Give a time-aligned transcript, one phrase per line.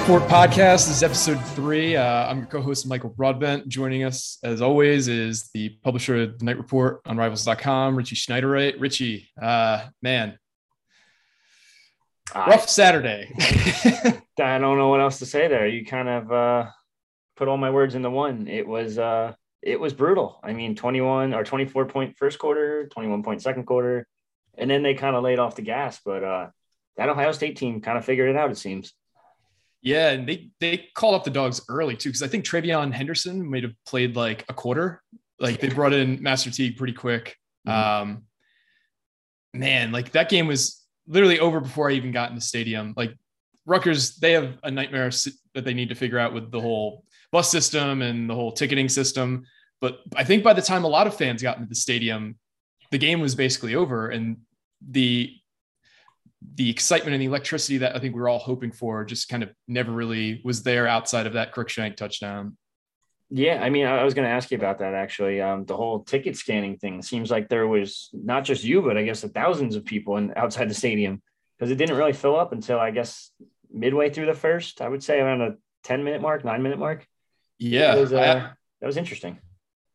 [0.00, 0.88] Report podcast.
[0.88, 1.94] This is episode three.
[1.94, 3.68] Uh, I'm your co-host Michael Broadbent.
[3.68, 8.80] Joining us, as always, is the publisher of the Knight Report on Rivals.com, Richie Schneiderite.
[8.80, 10.38] Richie, uh, man,
[12.34, 13.30] rough Saturday.
[13.38, 15.68] I don't know what else to say there.
[15.68, 16.70] You kind of uh,
[17.36, 18.48] put all my words into one.
[18.48, 20.40] It was uh, it was brutal.
[20.42, 24.06] I mean, 21 or 24 point first quarter, 21 point second quarter,
[24.56, 26.00] and then they kind of laid off the gas.
[26.04, 26.48] But uh,
[26.96, 28.50] that Ohio State team kind of figured it out.
[28.50, 28.94] It seems.
[29.82, 33.48] Yeah, and they they called up the dogs early too because I think TreVeyon Henderson
[33.48, 35.02] might have played like a quarter.
[35.38, 37.36] Like they brought in Master Teague pretty quick.
[37.66, 38.02] Mm-hmm.
[38.02, 38.22] Um,
[39.54, 42.92] man, like that game was literally over before I even got in the stadium.
[42.96, 43.14] Like
[43.64, 45.10] Rutgers, they have a nightmare
[45.54, 48.88] that they need to figure out with the whole bus system and the whole ticketing
[48.88, 49.44] system.
[49.80, 52.36] But I think by the time a lot of fans got into the stadium,
[52.90, 54.38] the game was basically over, and
[54.86, 55.34] the
[56.54, 59.42] the excitement and the electricity that I think we are all hoping for just kind
[59.42, 62.56] of never really was there outside of that Cruickshank touchdown.
[63.32, 65.40] Yeah, I mean, I was going to ask you about that actually.
[65.40, 69.04] Um, the whole ticket scanning thing seems like there was not just you, but I
[69.04, 71.22] guess the thousands of people in, outside the stadium
[71.56, 73.30] because it didn't really fill up until I guess
[73.72, 74.80] midway through the first.
[74.80, 75.54] I would say around a
[75.84, 77.06] ten minute mark, nine minute mark.
[77.58, 78.34] Yeah, was, uh, I,
[78.80, 79.38] that was interesting.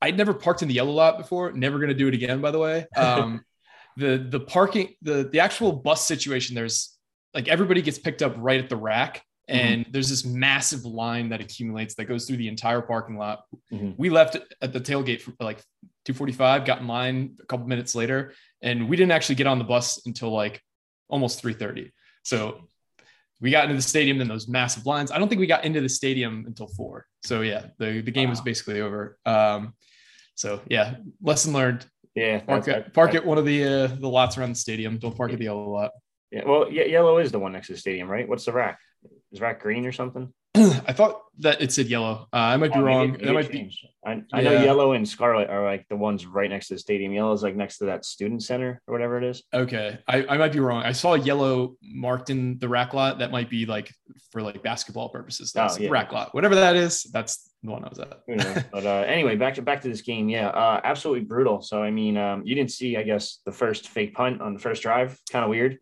[0.02, 1.52] I'd never parked in the yellow lot before.
[1.52, 2.86] Never going to do it again, by the way.
[2.96, 3.44] Um,
[3.98, 6.98] the the parking the the actual bus situation there's
[7.34, 9.18] like everybody gets picked up right at the rack
[9.50, 9.60] mm-hmm.
[9.60, 9.92] and mm-hmm.
[9.92, 13.92] there's this massive line that accumulates that goes through the entire parking lot mm-hmm.
[13.98, 15.58] we left at the tailgate for like
[16.06, 19.66] 245 got in line a couple minutes later and we didn't actually get on the
[19.66, 20.62] bus until like
[21.10, 21.92] almost 3.30
[22.24, 22.62] so
[23.42, 25.82] we got into the stadium in those massive lines i don't think we got into
[25.82, 28.32] the stadium until four so yeah the, the game wow.
[28.32, 29.74] was basically over um,
[30.36, 34.38] so yeah lesson learned yeah, park at park at one of the uh, the lots
[34.38, 34.98] around the stadium.
[34.98, 35.92] Don't park at the yellow lot.
[36.32, 38.28] Yeah, well, yeah, yellow is the one next to the stadium, right?
[38.28, 38.80] What's the rack?
[39.32, 40.34] Is rack green or something?
[40.56, 42.28] I thought that it said yellow.
[42.34, 43.16] Uh, I might be oh, wrong.
[43.16, 43.78] It, might be.
[44.06, 44.50] I, I yeah.
[44.50, 47.12] know yellow and scarlet are like the ones right next to the stadium.
[47.12, 49.44] Yellow is like next to that student center or whatever it is.
[49.54, 50.84] Okay, I, I might be wrong.
[50.84, 53.20] I saw yellow marked in the rack lot.
[53.20, 53.92] That might be like
[54.32, 55.52] for like basketball purposes.
[55.52, 55.90] That's oh, yeah.
[55.90, 57.04] rack lot, whatever that is.
[57.04, 58.72] That's the one I was at.
[58.72, 60.30] but uh, anyway, back to back to this game.
[60.30, 61.62] Yeah, uh, absolutely brutal.
[61.62, 64.60] So I mean, um, you didn't see, I guess, the first fake punt on the
[64.60, 65.20] first drive.
[65.32, 65.78] Kind of weird.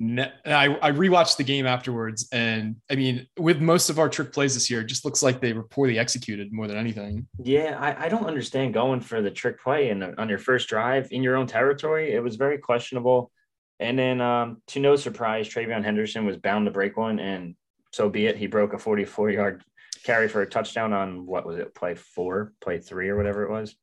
[0.45, 4.53] I I rewatched the game afterwards, and I mean, with most of our trick plays
[4.53, 7.27] this year, it just looks like they were poorly executed more than anything.
[7.43, 11.11] Yeah, I, I don't understand going for the trick play and on your first drive
[11.11, 12.13] in your own territory.
[12.13, 13.31] It was very questionable.
[13.79, 17.55] And then, um, to no surprise, TreVeyon Henderson was bound to break one, and
[17.91, 18.37] so be it.
[18.37, 19.63] He broke a 44 yard
[20.03, 23.49] carry for a touchdown on what was it, play four, play three, or whatever it
[23.49, 23.75] was.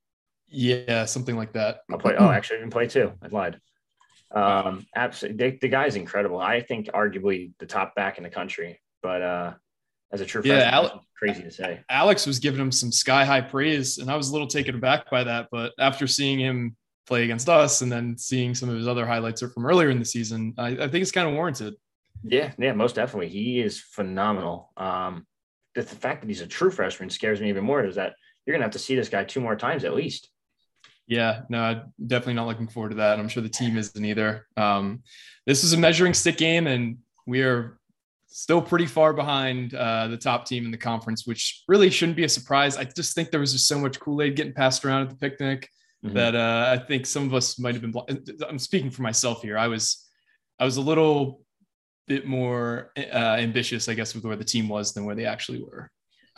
[0.48, 1.80] Yeah, something like that.
[1.90, 2.14] I'll play.
[2.16, 3.12] Oh, actually, I didn't play two.
[3.22, 3.60] I lied.
[4.32, 6.38] Um, absolutely, the, the guy's incredible.
[6.38, 9.54] I think arguably the top back in the country, but uh,
[10.12, 11.80] as a true yeah, Ale- crazy to say.
[11.88, 15.10] Alex was giving him some sky high praise, and I was a little taken aback
[15.10, 15.48] by that.
[15.50, 16.76] But after seeing him
[17.06, 20.04] play against us, and then seeing some of his other highlights from earlier in the
[20.04, 21.74] season, I, I think it's kind of warranted.
[22.24, 23.28] Yeah, yeah, most definitely.
[23.28, 24.72] He is phenomenal.
[24.76, 25.26] Um,
[25.74, 27.84] the, the fact that he's a true freshman scares me even more.
[27.84, 30.28] Is that you're gonna have to see this guy two more times at least.
[31.06, 33.18] Yeah, no, definitely not looking forward to that.
[33.18, 34.46] I'm sure the team isn't either.
[34.56, 35.02] Um,
[35.44, 37.79] this is a measuring stick game, and we are
[38.30, 42.24] still pretty far behind uh, the top team in the conference, which really shouldn't be
[42.24, 42.76] a surprise.
[42.76, 45.16] I just think there was just so much Kool Aid getting passed around at the
[45.16, 45.68] picnic
[46.04, 46.14] mm-hmm.
[46.14, 47.92] that uh, I think some of us might have been.
[48.48, 49.58] I'm speaking for myself here.
[49.58, 50.08] I was,
[50.58, 51.42] I was a little
[52.06, 55.62] bit more uh, ambitious, I guess, with where the team was than where they actually
[55.62, 55.90] were.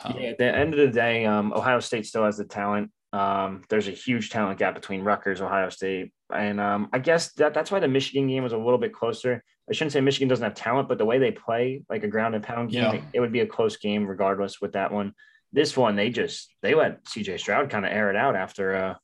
[0.02, 2.90] Um, yeah, at the end of the day, um, Ohio State still has the talent.
[3.12, 7.52] Um, there's a huge talent gap between Rutgers, Ohio State, and um, I guess that
[7.52, 9.42] that's why the Michigan game was a little bit closer.
[9.68, 12.34] I shouldn't say Michigan doesn't have talent, but the way they play, like a ground
[12.34, 12.92] and pound game, yeah.
[12.94, 15.12] it, it would be a close game regardless with that one.
[15.52, 18.94] This one, they just they let CJ Stroud kind of air it out after uh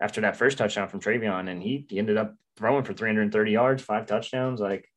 [0.00, 3.82] after that first touchdown from TreVeyon, and he, he ended up throwing for 330 yards,
[3.82, 4.60] five touchdowns.
[4.60, 4.88] Like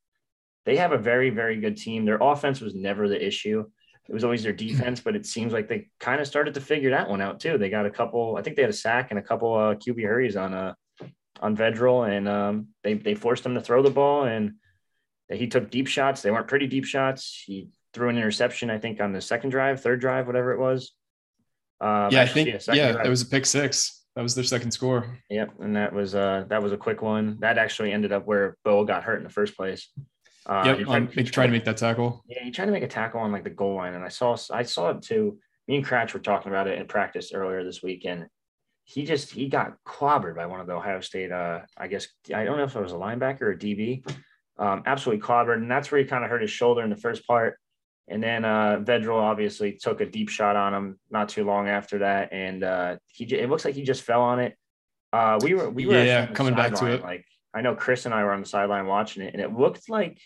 [0.65, 2.05] they have a very, very good team.
[2.05, 3.65] Their offense was never the issue.
[4.09, 6.89] It was always their defense, but it seems like they kind of started to figure
[6.89, 7.57] that one out too.
[7.57, 10.03] They got a couple, I think they had a sack and a couple uh, QB
[10.03, 10.73] hurries on uh
[11.41, 14.53] on Vedral, and um, they they forced him to throw the ball, and
[15.29, 16.21] he took deep shots.
[16.21, 17.43] They weren't pretty deep shots.
[17.45, 20.93] He threw an interception, I think, on the second drive, third drive, whatever it was.
[21.79, 24.03] Um, yeah, I think yeah, yeah it was a pick six.
[24.15, 25.17] That was their second score.
[25.29, 27.37] Yep, and that was uh that was a quick one.
[27.39, 29.89] That actually ended up where Bo got hurt in the first place.
[30.45, 32.23] Uh, yep, tried, on, trying to make that tackle.
[32.27, 34.35] Yeah, he tried to make a tackle on like the goal line, and I saw
[34.51, 35.37] I saw it too.
[35.67, 38.27] Me and Cratch were talking about it in practice earlier this weekend.
[38.83, 41.31] He just he got clobbered by one of the Ohio State.
[41.31, 44.07] Uh, I guess I don't know if it was a linebacker or a DB.
[44.57, 47.25] Um, absolutely clobbered, and that's where he kind of hurt his shoulder in the first
[47.27, 47.57] part.
[48.07, 51.99] And then uh, Vedral obviously took a deep shot on him not too long after
[51.99, 54.57] that, and uh, he it looks like he just fell on it.
[55.13, 57.03] Uh, we were we were yeah coming back to it.
[57.03, 59.89] Like I know Chris and I were on the sideline watching it, and it looked
[59.89, 60.19] like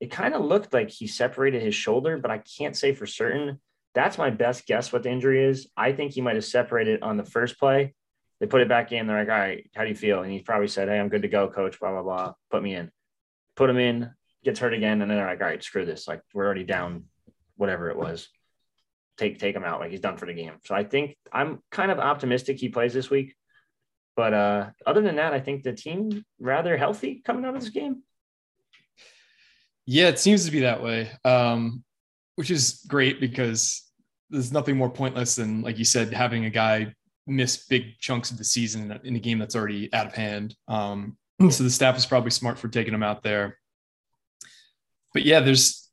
[0.00, 3.60] it kind of looked like he separated his shoulder, but I can't say for certain.
[3.94, 5.68] That's my best guess what the injury is.
[5.76, 7.94] I think he might have separated on the first play.
[8.38, 9.08] They put it back in.
[9.08, 10.22] They're like, all right, how do you feel?
[10.22, 12.34] And he probably said, hey, I'm good to go, coach, blah, blah, blah.
[12.50, 12.92] Put me in.
[13.56, 14.10] Put him in,
[14.44, 15.02] gets hurt again.
[15.02, 16.06] And then they're like, all right, screw this.
[16.06, 17.06] Like, we're already down,
[17.56, 18.28] whatever it was.
[19.16, 19.80] Take, take him out.
[19.80, 20.52] Like, he's done for the game.
[20.64, 23.34] So I think I'm kind of optimistic he plays this week.
[24.18, 27.70] But uh, other than that, I think the team rather healthy coming out of this
[27.70, 28.02] game.
[29.86, 31.84] Yeah, it seems to be that way, um,
[32.34, 33.88] which is great because
[34.28, 36.92] there's nothing more pointless than, like you said, having a guy
[37.28, 40.56] miss big chunks of the season in a game that's already out of hand.
[40.66, 41.16] Um,
[41.50, 43.56] so the staff is probably smart for taking him out there.
[45.14, 45.88] But yeah, there's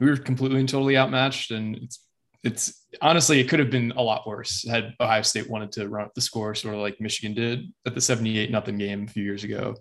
[0.00, 2.02] we were completely and totally outmatched, and it's
[2.42, 6.06] it's honestly it could have been a lot worse had Ohio State wanted to run
[6.06, 9.22] up the score, sort of like Michigan did at the 78 nothing game a few
[9.22, 9.76] years ago.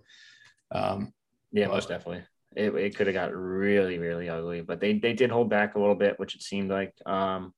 [0.71, 1.13] Um,
[1.51, 2.23] yeah, most definitely
[2.55, 4.61] it, it could have got really, really ugly.
[4.61, 6.93] But they they did hold back a little bit, which it seemed like.
[7.05, 7.53] Um,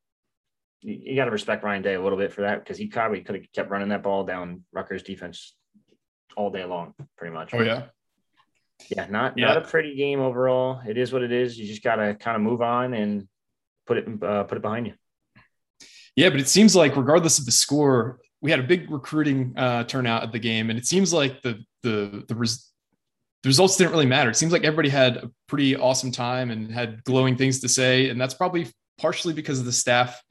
[0.81, 3.21] you, you got to respect Ryan Day a little bit for that because he probably
[3.21, 5.56] could have kept running that ball down Rutgers defense
[6.36, 7.53] all day long, pretty much.
[7.53, 7.86] Oh yeah.
[8.89, 9.48] Yeah, not yeah.
[9.48, 10.81] not a pretty game overall.
[10.88, 11.57] It is what it is.
[11.57, 13.27] You just got to kind of move on and
[13.86, 14.94] put it uh, put it behind you.
[16.16, 19.84] Yeah, but it seems like regardless of the score, we had a big recruiting uh,
[19.86, 22.72] turnout at the game, and it seems like the the the res-
[23.44, 24.30] the results didn't really matter.
[24.30, 28.10] It seems like everybody had a pretty awesome time and had glowing things to say.
[28.10, 28.68] And that's probably
[29.00, 30.22] partially because of the staff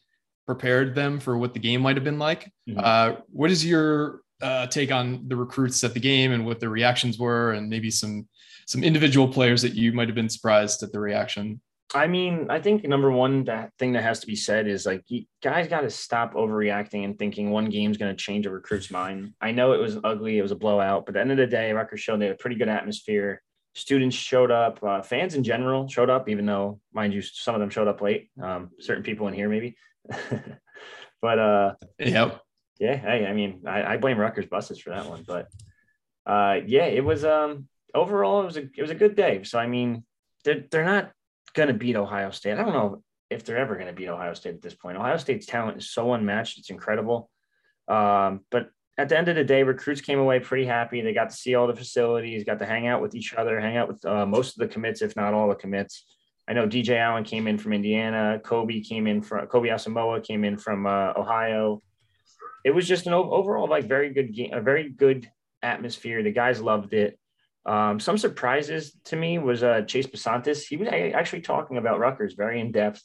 [0.47, 2.45] prepared them for what the game might have been like.
[2.69, 2.79] Mm-hmm.
[2.83, 6.71] Uh, what is your uh, take on the recruits at the game and what their
[6.71, 8.29] reactions were, and maybe some
[8.67, 11.61] some individual players that you might have been surprised at the reaction?
[11.93, 15.05] I mean, I think number one that thing that has to be said is like
[15.43, 19.35] guys got to stop overreacting and thinking one game's going to change a recruit's mind.
[19.41, 21.47] I know it was ugly, it was a blowout, but at the end of the
[21.47, 23.43] day, Rutgers showed they had a pretty good atmosphere.
[23.75, 27.61] Students showed up, uh, fans in general showed up, even though, mind you, some of
[27.61, 28.31] them showed up late.
[28.41, 29.77] Um, certain people in here, maybe.
[31.21, 32.41] but uh, yep.
[32.79, 35.49] yeah, hey, I mean, I, I blame Rutgers buses for that one, but
[36.25, 39.43] uh, yeah, it was um overall it was a it was a good day.
[39.43, 40.05] So I mean,
[40.45, 41.13] they're they're not
[41.55, 42.59] going to beat Ohio State.
[42.59, 44.97] I don't know if they're ever going to beat Ohio State at this point.
[44.97, 47.31] Ohio State's talent is so unmatched; it's incredible.
[47.89, 51.01] Um, but at the end of the day, recruits came away pretty happy.
[51.01, 53.77] They got to see all the facilities, got to hang out with each other, hang
[53.77, 56.05] out with uh, most of the commits, if not all the commits.
[56.47, 58.41] I know DJ Allen came in from Indiana.
[58.43, 61.81] Kobe came in from Kobe Asamoah came in from uh, Ohio.
[62.65, 65.31] It was just an overall like very good game, a very good
[65.63, 66.23] atmosphere.
[66.23, 67.19] The guys loved it.
[67.67, 70.67] Um, some surprises to me was uh, Chase Bisontis.
[70.67, 73.03] He was actually talking about Rutgers very in depth.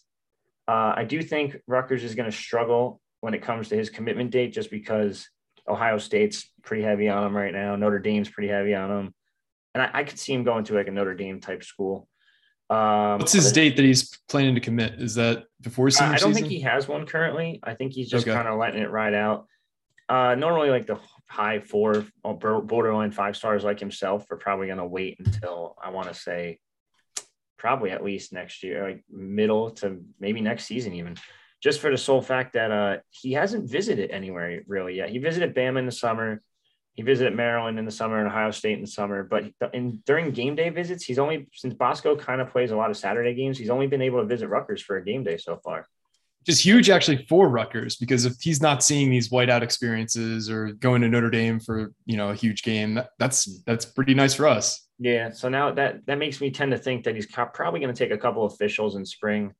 [0.67, 4.31] Uh, I do think Rutgers is going to struggle when it comes to his commitment
[4.31, 5.29] date, just because
[5.67, 7.75] Ohio State's pretty heavy on him right now.
[7.75, 9.13] Notre Dame's pretty heavy on him,
[9.73, 12.07] and I, I could see him going to like a Notre Dame type school.
[12.69, 14.93] Um, What's his date that he's planning to commit?
[14.99, 16.33] Is that before senior I don't season?
[16.33, 17.59] think he has one currently.
[17.63, 18.35] I think he's just okay.
[18.35, 19.45] kind of letting it ride out.
[20.09, 24.85] Uh, normally, like the high four, borderline five stars like himself are probably going to
[24.85, 26.59] wait until I want to say
[27.57, 31.15] probably at least next year, like middle to maybe next season, even
[31.61, 35.09] just for the sole fact that uh, he hasn't visited anywhere really yet.
[35.09, 36.41] He visited Bama in the summer.
[36.93, 40.31] He visited Maryland in the summer and Ohio State in the summer, but in during
[40.31, 43.57] game day visits, he's only since Bosco kind of plays a lot of Saturday games.
[43.57, 45.87] He's only been able to visit Rutgers for a game day so far
[46.45, 51.01] just huge actually for Rutgers because if he's not seeing these whiteout experiences or going
[51.01, 54.47] to Notre Dame for you know a huge game, that, that's that's pretty nice for
[54.47, 54.87] us.
[54.99, 55.31] Yeah.
[55.31, 58.11] So now that that makes me tend to think that he's probably going to take
[58.11, 59.53] a couple officials in spring,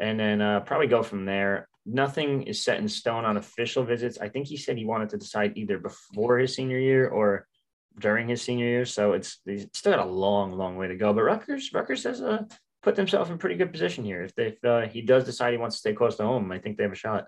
[0.00, 1.68] and then uh, probably go from there.
[1.86, 4.18] Nothing is set in stone on official visits.
[4.18, 7.46] I think he said he wanted to decide either before his senior year or
[7.98, 8.84] during his senior year.
[8.84, 11.14] So it's he's still got a long, long way to go.
[11.14, 12.46] But Rutgers, Rutgers has a
[12.82, 14.22] put themselves in pretty good position here.
[14.22, 16.58] If, they, if uh, he does decide he wants to stay close to home, I
[16.58, 17.26] think they have a shot.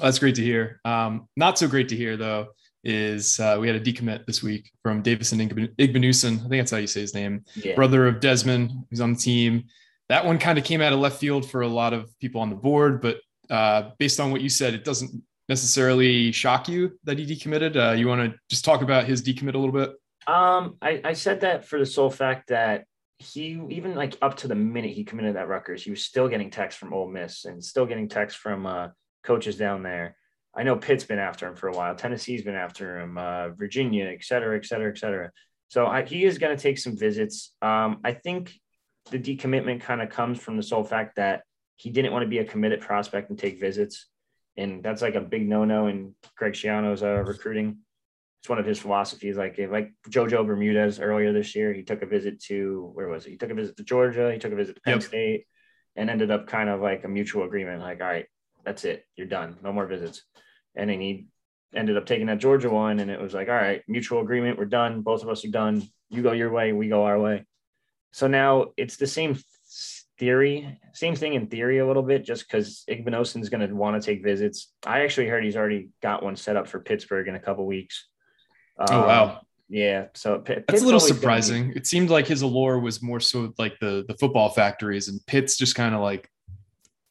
[0.00, 0.80] That's great to hear.
[0.84, 2.48] Um, not so great to hear though
[2.84, 6.36] is uh, we had a decommit this week from Davison Igbinosun.
[6.36, 7.44] I think that's how you say his name.
[7.56, 7.74] Yeah.
[7.74, 9.64] Brother of Desmond, who's on the team.
[10.08, 12.50] that one kind of came out of left field for a lot of people on
[12.50, 13.18] the board, but
[13.50, 17.76] uh, based on what you said, it doesn't necessarily shock you that he decommitted.
[17.76, 19.90] Uh, you want to just talk about his decommit a little bit?
[20.26, 22.84] Um, I, I said that for the sole fact that
[23.18, 26.50] he even like up to the minute he committed that Rutgers, he was still getting
[26.50, 28.88] texts from Ole Miss and still getting texts from uh,
[29.24, 30.16] coaches down there.
[30.54, 31.94] I know Pitt's been after him for a while.
[31.94, 35.30] Tennessee's been after him, uh, Virginia, et cetera, et cetera, et cetera.
[35.68, 37.52] So I, he is going to take some visits.
[37.60, 38.54] Um, I think
[39.10, 41.42] the decommitment kind of comes from the sole fact that
[41.76, 44.06] he didn't want to be a committed prospect and take visits.
[44.56, 47.78] And that's like a big no-no in Greg Schiano's uh, recruiting.
[48.40, 49.36] It's one of his philosophies.
[49.36, 53.30] Like like Jojo Bermudez earlier this year, he took a visit to where was it?
[53.30, 54.32] He took a visit to Georgia.
[54.32, 55.02] He took a visit to Penn yep.
[55.02, 55.46] State,
[55.96, 57.82] and ended up kind of like a mutual agreement.
[57.82, 58.26] Like, all right,
[58.64, 59.04] that's it.
[59.16, 59.56] You're done.
[59.62, 60.22] No more visits.
[60.76, 61.26] And then he
[61.74, 64.58] ended up taking that Georgia one, and it was like, all right, mutual agreement.
[64.58, 65.02] We're done.
[65.02, 65.88] Both of us are done.
[66.08, 66.72] You go your way.
[66.72, 67.44] We go our way.
[68.12, 69.36] So now it's the same
[70.18, 74.04] theory, same thing in theory a little bit, just because Igbinosun's going to want to
[74.04, 74.72] take visits.
[74.86, 78.08] I actually heard he's already got one set up for Pittsburgh in a couple weeks.
[78.78, 79.40] Um, oh wow!
[79.68, 81.70] Yeah, so Pitt, that's a little surprising.
[81.70, 81.76] Be...
[81.76, 85.56] It seemed like his allure was more so like the the football factories, and Pitt's
[85.56, 86.30] just kind of like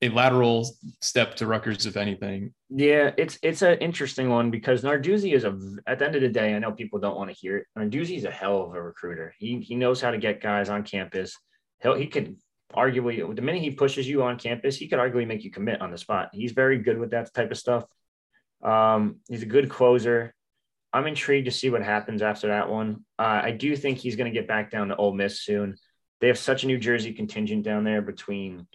[0.02, 0.70] a lateral
[1.02, 2.54] step to Rutgers, if anything.
[2.70, 5.58] Yeah, it's it's an interesting one because Narduzzi is a.
[5.88, 7.68] At the end of the day, I know people don't want to hear it.
[7.78, 9.34] Narduzzi is a hell of a recruiter.
[9.38, 11.36] He he knows how to get guys on campus.
[11.82, 12.38] He'll, he could
[12.76, 15.92] arguably the minute he pushes you on campus, he could arguably make you commit on
[15.92, 16.30] the spot.
[16.34, 17.86] He's very good with that type of stuff.
[18.62, 20.34] Um, he's a good closer.
[20.98, 23.06] I'm intrigued to see what happens after that one.
[23.20, 25.76] Uh, I do think he's going to get back down to Ole Miss soon.
[26.20, 28.66] They have such a New Jersey contingent down there between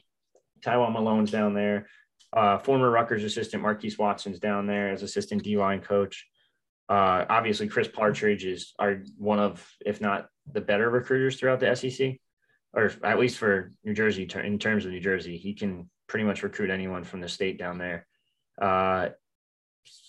[0.65, 1.89] Tywone Malone's down there.
[2.33, 6.25] Uh, former Rutgers assistant Marquise Watson's down there as assistant D line coach.
[6.89, 11.75] Uh, obviously, Chris Partridge is are one of, if not the better recruiters throughout the
[11.75, 12.19] SEC,
[12.73, 14.31] or at least for New Jersey.
[14.45, 17.79] In terms of New Jersey, he can pretty much recruit anyone from the state down
[17.79, 18.07] there.
[18.61, 19.09] Uh,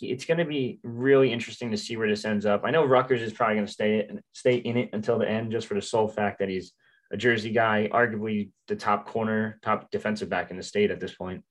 [0.01, 2.62] it's going to be really interesting to see where this ends up.
[2.63, 5.68] I know Rutgers is probably going to stay stay in it until the end, just
[5.68, 6.74] for the sole fact that he's
[7.12, 11.13] a Jersey guy, arguably the top corner, top defensive back in the state at this
[11.13, 11.44] point.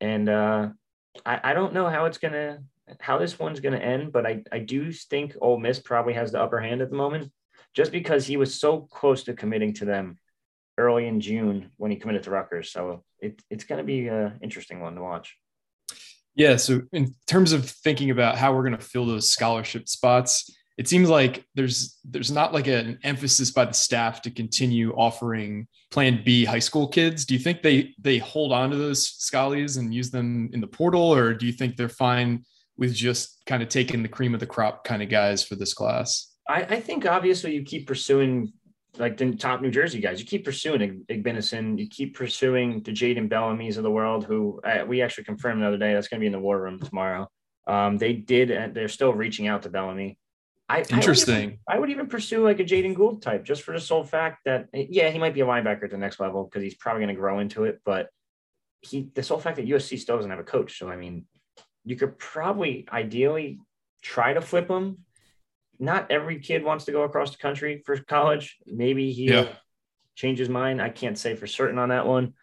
[0.00, 0.68] And uh,
[1.24, 2.58] I, I don't know how it's gonna
[3.00, 6.40] how this one's gonna end, but I, I do think Ole Miss probably has the
[6.40, 7.32] upper hand at the moment,
[7.74, 10.18] just because he was so close to committing to them
[10.76, 12.70] early in June when he committed to Rutgers.
[12.70, 15.36] So it, it's gonna be an interesting one to watch.
[16.34, 16.56] Yeah.
[16.56, 20.86] So in terms of thinking about how we're going to fill those scholarship spots, it
[20.86, 26.22] seems like there's there's not like an emphasis by the staff to continue offering plan
[26.24, 29.92] b high school kids do you think they they hold on to those schollies and
[29.92, 32.44] use them in the portal or do you think they're fine
[32.76, 35.74] with just kind of taking the cream of the crop kind of guys for this
[35.74, 38.52] class i, I think obviously you keep pursuing
[38.98, 40.20] like the top New Jersey guys.
[40.20, 41.78] You keep pursuing Igbinosun.
[41.78, 45.66] You keep pursuing the Jaden Bellamy's of the world, who uh, we actually confirmed the
[45.66, 45.94] other day.
[45.94, 47.28] That's going to be in the war room tomorrow.
[47.66, 50.18] Um, they did, and they're still reaching out to Bellamy.
[50.68, 51.34] I, Interesting.
[51.34, 53.80] I would, even, I would even pursue like a Jaden Gould type just for the
[53.80, 56.74] sole fact that yeah, he might be a linebacker at the next level because he's
[56.74, 57.80] probably going to grow into it.
[57.84, 58.08] But
[58.82, 61.24] he the sole fact that USC still doesn't have a coach, so I mean,
[61.84, 63.60] you could probably ideally
[64.02, 64.98] try to flip him.
[65.78, 68.56] Not every kid wants to go across the country for college.
[68.66, 69.48] Maybe he yeah.
[70.14, 70.82] change his mind.
[70.82, 72.34] I can't say for certain on that one.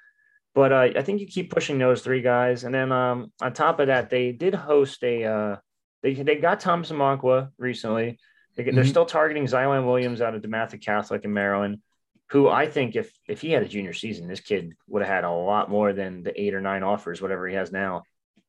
[0.53, 3.81] But uh, I think you keep pushing those three guys, and then um, on top
[3.81, 5.55] of that, they did host a uh,
[6.01, 8.19] they they got Thomas Amonkwa recently.
[8.55, 8.83] They, are mm-hmm.
[8.87, 11.79] still targeting Zylan Williams out of DeMatha Catholic in Maryland,
[12.29, 15.23] who I think if if he had a junior season, this kid would have had
[15.25, 18.03] a lot more than the eight or nine offers, whatever he has now.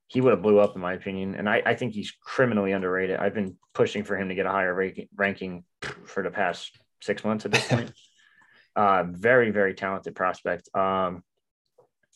[0.08, 3.16] He would have blew up, in my opinion, and I, I think he's criminally underrated.
[3.16, 5.64] I've been pushing for him to get a higher ranking, ranking
[6.04, 7.92] for the past six months at this point.
[8.76, 10.68] uh, very very talented prospect.
[10.74, 11.24] Um,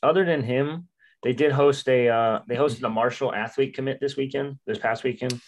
[0.03, 0.89] other than him,
[1.23, 5.05] they did host a uh, they hosted a Marshall athlete commit this weekend, this past
[5.05, 5.41] weekend.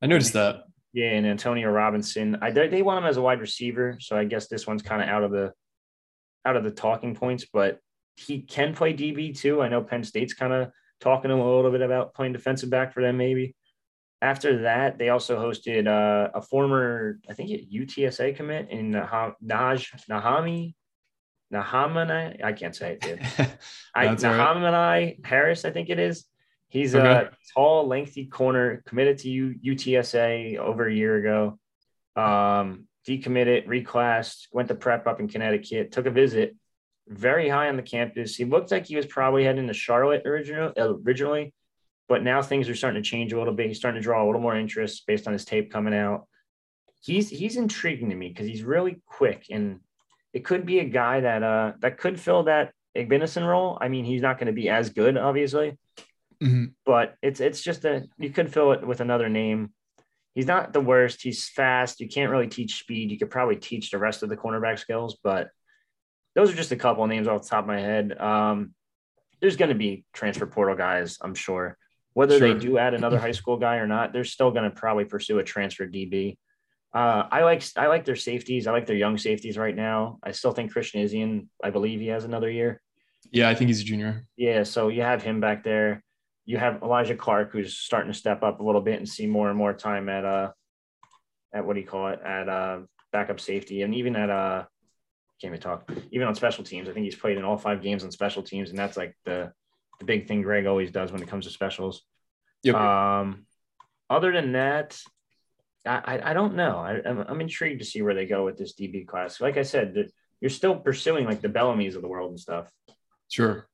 [0.00, 0.62] I noticed that.
[0.92, 2.38] Yeah, and Antonio Robinson.
[2.42, 5.08] I they want him as a wide receiver, so I guess this one's kind of
[5.08, 5.52] out of the
[6.44, 7.78] out of the talking points, but
[8.16, 9.62] he can play DB too.
[9.62, 10.70] I know Penn State's kind of
[11.02, 13.54] talking to him a little bit about playing defensive back for them, maybe.
[14.20, 19.36] After that, they also hosted uh, a former, I think, UTSA commit in Naj
[20.08, 20.74] Nahami
[21.52, 23.20] Nahamani, I can't say it, dude.
[23.94, 25.20] I, Nahamani right.
[25.22, 26.24] Harris, I think it is.
[26.68, 27.06] He's okay.
[27.06, 31.58] a tall, lengthy corner, committed to U, UTSA over a year ago.
[32.16, 36.56] Um, decommitted, reclassed, went to prep up in Connecticut, took a visit,
[37.08, 38.36] very high on the campus.
[38.36, 41.52] He looked like he was probably heading to Charlotte original, originally,
[42.08, 43.66] but now things are starting to change a little bit.
[43.68, 46.26] He's starting to draw a little more interest based on his tape coming out.
[47.00, 49.80] He's he's intriguing to me because he's really quick and
[50.32, 53.76] it could be a guy that uh that could fill that Igbinosun role.
[53.80, 55.78] I mean, he's not going to be as good, obviously,
[56.42, 56.64] Mm-hmm.
[56.84, 59.72] but it's it's just a you could fill it with another name.
[60.34, 61.22] He's not the worst.
[61.22, 62.00] He's fast.
[62.00, 63.10] You can't really teach speed.
[63.10, 65.50] You could probably teach the rest of the cornerback skills, but
[66.34, 68.18] those are just a couple of names off the top of my head.
[68.18, 68.74] Um,
[69.40, 71.76] there's going to be transfer portal guys, I'm sure.
[72.14, 72.54] Whether Sure.
[72.54, 75.38] they do add another high school guy or not, they're still going to probably pursue
[75.38, 76.36] a transfer DB.
[76.94, 78.66] Uh, I like I like their safeties.
[78.66, 80.18] I like their young safeties right now.
[80.22, 82.82] I still think Christian Izien, I believe he has another year.
[83.30, 84.26] Yeah, I think he's a junior.
[84.36, 86.02] Yeah, so you have him back there.
[86.44, 89.48] You have Elijah Clark, who's starting to step up a little bit and see more
[89.48, 90.50] and more time at uh
[91.54, 94.64] at what do you call it at uh backup safety and even at uh
[95.42, 96.88] can't even talk even on special teams.
[96.88, 99.52] I think he's played in all five games on special teams, and that's like the
[99.98, 102.02] the big thing Greg always does when it comes to specials.
[102.62, 102.76] Yep.
[102.76, 103.46] Um,
[104.08, 104.98] other than that,
[105.84, 106.78] I I, I don't know.
[106.78, 109.40] I, I'm, I'm intrigued to see where they go with this DB class.
[109.40, 112.70] Like I said, that you're still pursuing like the Bellamy's of the world and stuff.
[113.28, 113.66] Sure.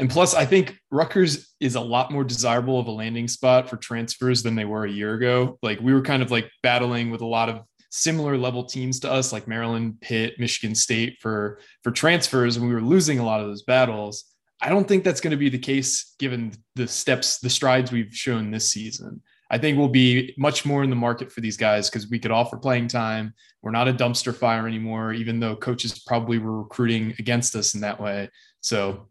[0.00, 3.76] And plus, I think Rutgers is a lot more desirable of a landing spot for
[3.76, 5.58] transfers than they were a year ago.
[5.62, 9.10] Like we were kind of like battling with a lot of similar level teams to
[9.10, 13.40] us, like Maryland, Pitt, Michigan State for for transfers, and we were losing a lot
[13.40, 14.24] of those battles.
[14.60, 18.14] I don't think that's going to be the case given the steps, the strides we've
[18.14, 19.22] shown this season.
[19.50, 22.30] I think we'll be much more in the market for these guys because we could
[22.30, 23.32] offer playing time.
[23.62, 27.80] We're not a dumpster fire anymore, even though coaches probably were recruiting against us in
[27.80, 28.28] that way.
[28.60, 29.08] So,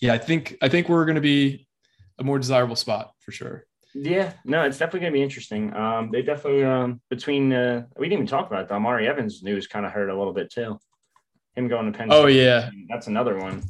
[0.00, 1.66] yeah, I think I think we're going to be
[2.18, 3.66] a more desirable spot for sure.
[3.94, 5.72] Yeah, no, it's definitely going to be interesting.
[5.74, 8.68] Um, they definitely um, between uh, we didn't even talk about it.
[8.68, 10.78] The Amari Evans news kind of hurt a little bit too.
[11.54, 12.08] Him going to Penn.
[12.10, 13.62] Oh yeah, that's another one.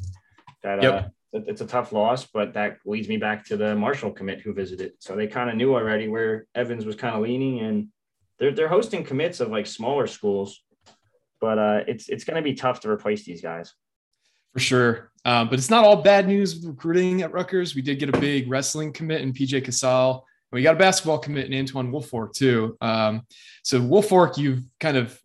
[0.63, 0.93] That Yep.
[1.33, 4.53] uh, it's a tough loss, but that leads me back to the Marshall commit who
[4.53, 4.93] visited.
[4.99, 7.89] So they kind of knew already where Evans was kind of leaning, and
[8.39, 10.63] they're they're hosting commits of like smaller schools,
[11.39, 13.73] but uh, it's it's going to be tough to replace these guys.
[14.53, 15.11] for sure.
[15.25, 17.75] Um, but it's not all bad news with recruiting at Rutgers.
[17.75, 20.23] We did get a big wrestling commit in PJ Casale.
[20.51, 22.77] We got a basketball commit in Antwone Woolfolk too.
[22.79, 23.23] Um,
[23.63, 25.19] so Woolfolk, you've kind of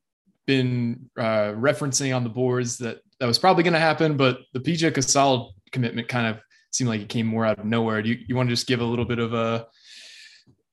[0.47, 4.61] been uh, referencing on the boards that that was probably going to happen, but the
[4.61, 6.41] PJ Casale commitment kind of
[6.73, 8.03] seemed like it came more out of nowhere.
[8.03, 9.67] Do you, you want to just give a little bit of a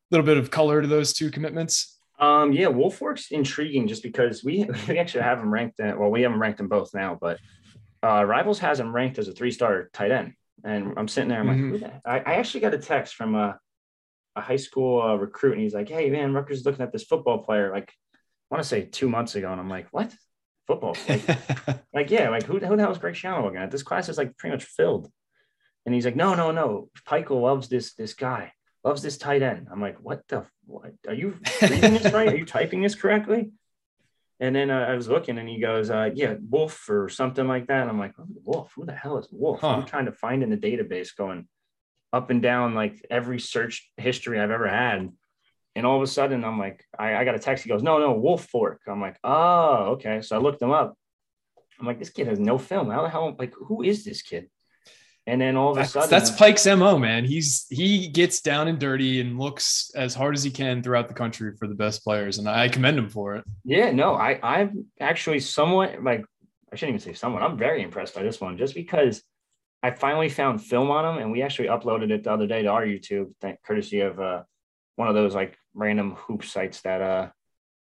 [0.10, 2.00] little bit of color to those two commitments?
[2.20, 5.80] Um, yeah, Woolfolk's intriguing just because we we actually have him ranked.
[5.80, 7.38] At, well, we haven't ranked them both now, but
[8.08, 10.34] uh, Rivals has him ranked as a three star tight end.
[10.64, 11.82] And I'm sitting there, I'm Mhm.
[11.82, 13.60] like, I, I actually got a text from a,
[14.36, 17.04] a high school uh, recruit, and he's like, "Hey, man, Rutgers is looking at this
[17.04, 18.20] football player." Like, I
[18.56, 20.14] want to say two months ago, and I'm like, "What?
[20.66, 20.96] Football?
[21.08, 21.24] Like,
[21.94, 23.72] like yeah, like who, who the hell is Greg Schiano looking at?
[23.72, 25.12] This class is like pretty much filled."
[25.86, 26.90] And he's like, "No, no, no.
[27.08, 28.52] Pikiell loves this this guy,
[28.84, 30.46] loves this tight end." I'm like, "What the?
[30.66, 32.30] What are you reading this right?
[32.34, 33.52] Are you typing this correctly?"
[34.40, 37.68] And then uh, I was looking, and he goes, uh, "Yeah, Wolf or something like
[37.68, 38.72] that." And I'm like, oh, "Wolf?
[38.76, 39.70] Who the hell is Wolf?" Huh.
[39.70, 41.48] I'm trying to find in the database, going
[42.14, 45.10] up and down like every search history I've ever had.
[45.76, 47.64] And all of a sudden, I'm like, I, I got a text.
[47.64, 50.96] He goes, "No, no, Wolf Fork." I'm like, "Oh, okay." So I looked him up.
[51.80, 52.92] I'm like, "This kid has no film.
[52.92, 53.36] How the hell?
[53.38, 54.50] Like, who is this kid?"
[55.28, 57.26] And then all of a sudden, that's Pike's mo, man.
[57.26, 61.14] He's he gets down and dirty and looks as hard as he can throughout the
[61.14, 63.44] country for the best players, and I commend him for it.
[63.66, 66.24] Yeah, no, I I'm actually somewhat like
[66.72, 67.44] I shouldn't even say somewhat.
[67.44, 69.22] I'm very impressed by this one just because
[69.84, 72.70] I finally found film on him and we actually uploaded it the other day to
[72.70, 74.44] our YouTube, thank courtesy of uh
[74.96, 77.30] one of those like random hoop sites that uh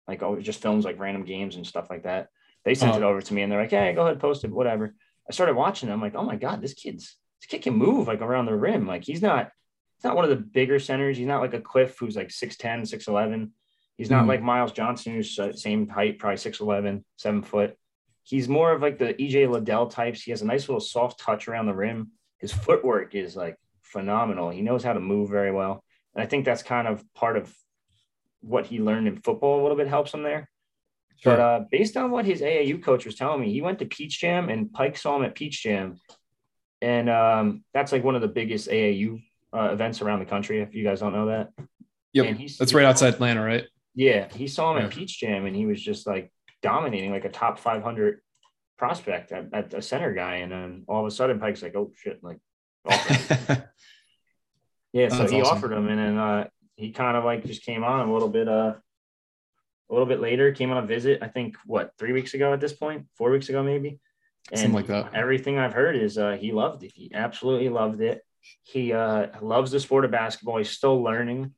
[0.08, 2.28] like oh just films like random games and stuff like that.
[2.64, 3.02] They sent Uh-huh.
[3.02, 4.96] it over to me and they're like, hey, go ahead, post it, whatever.
[5.30, 5.90] I started watching.
[5.92, 8.88] I'm like, oh my god, this kid's this kid can move like around the rim.
[8.88, 9.52] Like he's not
[9.98, 11.18] he's not one of the bigger centers.
[11.18, 13.52] He's not like a Cliff who's like 6'10, 6'11.
[13.98, 14.28] He's not Mhm.
[14.28, 17.78] like Myles Johnson, who's uh, same height, probably 6'11, seven foot.
[18.24, 20.22] He's more of like the EJ Liddell types.
[20.24, 22.12] He has a nice little soft touch around the rim.
[22.40, 24.50] His footwork is like phenomenal.
[24.50, 25.84] He knows how to move very well.
[26.14, 27.54] And I think that's kind of part of
[28.42, 30.50] what he learned in football a little bit helps him there.
[31.24, 34.20] But uh, based on what his AAU coach was telling me, he went to Peach
[34.20, 36.00] Jam and Pike saw him at Peach Jam.
[36.82, 39.22] And um, that's like one of the biggest AAU
[39.54, 41.52] uh, events around the country, if you guys don't know that.
[42.14, 43.64] yep, that's right outside Atlanta, right?
[43.96, 44.86] Yeah, he saw him Yeah.
[44.86, 48.20] at Peach Jam and he was just like dominating, like a top 500
[48.78, 50.36] prospect at, at a center guy.
[50.38, 52.38] And then all of a sudden, Pike's like, oh shit, like,
[54.94, 55.10] yeah.
[55.10, 55.58] So That's he awesome.
[55.58, 58.48] offered him, and then uh, he kind of like just came on a little bit,
[58.48, 58.76] uh,
[59.90, 61.20] a little bit later, came on a visit.
[61.22, 64.00] I think what three weeks ago at this point, four weeks ago maybe.
[64.54, 65.16] Something like that.
[65.16, 66.92] Everything I've heard is uh, he loved it.
[66.94, 68.24] He absolutely loved it.
[68.62, 70.58] He uh, loves the sport of basketball.
[70.58, 71.54] He's still learning.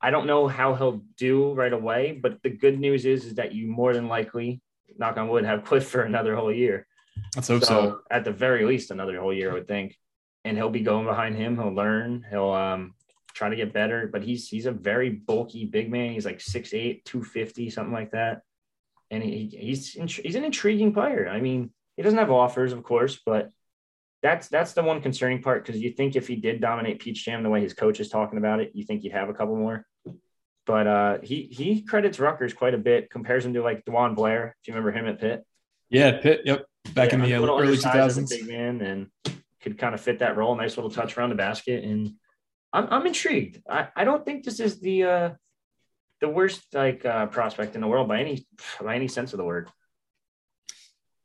[0.00, 3.52] I don't know how he'll do right away, but the good news is, is that
[3.52, 4.60] you more than likely,
[4.96, 6.86] knock on wood, have quit for another whole year.
[7.34, 8.00] Let's hope so, so.
[8.10, 9.96] At the very least, another whole year, I would think.
[10.44, 11.56] And he'll be going behind him.
[11.56, 12.24] He'll learn.
[12.30, 12.94] He'll um,
[13.34, 14.08] try to get better.
[14.10, 16.12] But he's he's a very bulky big man.
[16.12, 18.42] He's like 6'8", 250, something like that.
[19.10, 21.28] And he, he's he's an intriguing player.
[21.28, 23.50] I mean, he doesn't have offers, of course, but
[24.22, 27.42] that's that's the one concerning part because you think if he did dominate Peach Jam
[27.42, 29.84] the way his coach is talking about it, you think he'd have a couple more.
[30.64, 34.54] But uh, he he credits Rutgers quite a bit, compares him to like DeJuan Blair,
[34.60, 35.44] if you remember him at Pitt.
[35.90, 36.42] Yeah, Pitt.
[36.44, 38.30] Yep, back yeah, in the early two thousands.
[38.30, 39.10] Big man and
[39.60, 40.54] could kind of fit that role.
[40.54, 42.12] Nice little touch around the basket, and
[42.72, 43.60] I'm I'm intrigued.
[43.68, 45.30] I, I don't think this is the uh,
[46.20, 48.46] the worst like uh, prospect in the world by any
[48.80, 49.68] by any sense of the word.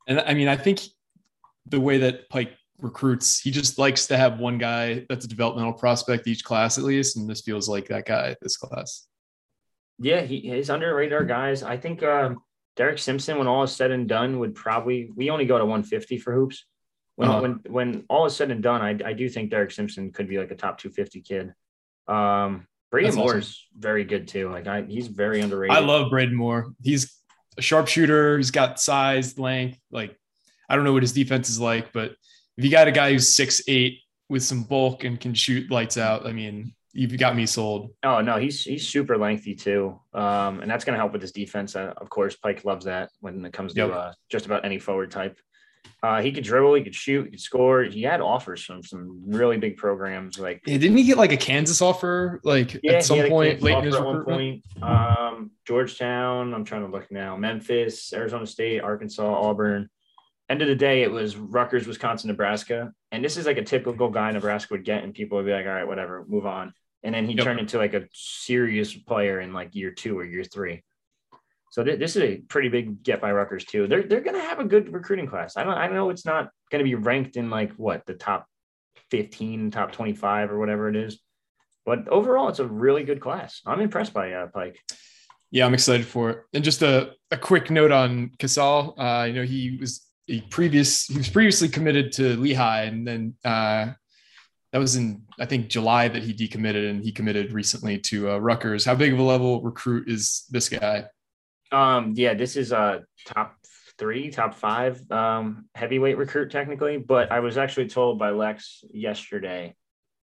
[0.07, 0.81] And I mean, I think
[1.65, 3.39] the way that Pike recruits.
[3.39, 7.17] He just likes to have one guy that's a developmental prospect each class at least,
[7.17, 9.07] and this feels like that guy this class.
[9.99, 11.63] Yeah, he is under radar guys.
[11.63, 12.41] I think um,
[12.75, 16.17] Derek Simpson, when all is said and done, would probably we only go to 150
[16.19, 16.65] for hoops.
[17.15, 17.41] When uh-huh.
[17.41, 20.37] when when all is said and done, I I do think Derek Simpson could be
[20.37, 21.53] like a top 250 kid.
[22.07, 23.79] Um, Braden Moore is awesome.
[23.79, 24.49] very good too.
[24.51, 25.75] Like I, he's very underrated.
[25.75, 26.73] I love Braden Moore.
[26.81, 27.22] He's
[27.57, 28.37] a sharpshooter.
[28.37, 29.79] He's got size, length.
[29.91, 30.17] Like
[30.69, 32.11] I don't know what his defense is like, but
[32.57, 35.97] if you got a guy who's six eight with some bulk and can shoot lights
[35.97, 37.91] out, I mean, you've got me sold.
[38.03, 41.31] Oh no, he's he's super lengthy too, um, and that's going to help with his
[41.31, 41.75] defense.
[41.75, 43.91] Uh, of course, Pike loves that when it comes to yep.
[43.91, 45.37] uh, just about any forward type.
[46.01, 47.83] Uh, he could dribble, he could shoot, he could score.
[47.83, 50.37] He had offers from some really big programs.
[50.37, 52.41] Like, yeah, didn't he get like a Kansas offer?
[52.43, 54.63] Like yeah, at some point late in his at one point.
[54.81, 56.53] Um, Georgetown.
[56.53, 57.37] I'm trying to look now.
[57.37, 59.89] Memphis, Arizona State, Arkansas, Auburn
[60.49, 62.93] end of the day, it was Rutgers, Wisconsin, Nebraska.
[63.11, 65.65] And this is like a typical guy Nebraska would get, and people would be like,
[65.65, 66.73] all right, whatever, move on.
[67.03, 67.43] And then he yep.
[67.43, 70.83] turned into like a serious player in like year two or year three.
[71.73, 73.87] So th- this is a pretty big get by Rutgers too.
[73.87, 75.57] They're they're gonna have a good recruiting class.
[75.57, 78.45] I don't I know it's not gonna be ranked in like what the top
[79.09, 81.19] 15, top 25 or whatever it is.
[81.83, 83.59] But overall, it's a really good class.
[83.65, 84.77] I'm impressed by uh, Pike.
[85.49, 86.43] Yeah, I'm excited for it.
[86.53, 88.93] And just a, a quick note on Casale.
[88.95, 93.33] Uh, you know, he was he previous he was previously committed to Lehigh, and then
[93.43, 93.93] uh,
[94.71, 98.37] that was in I think July that he decommitted, and he committed recently to uh,
[98.37, 98.85] Rutgers.
[98.85, 101.05] How big of a level recruit is this guy?
[101.73, 103.55] Um, yeah, this is a top
[103.97, 109.75] three, top five um, heavyweight recruit technically, but I was actually told by Lex yesterday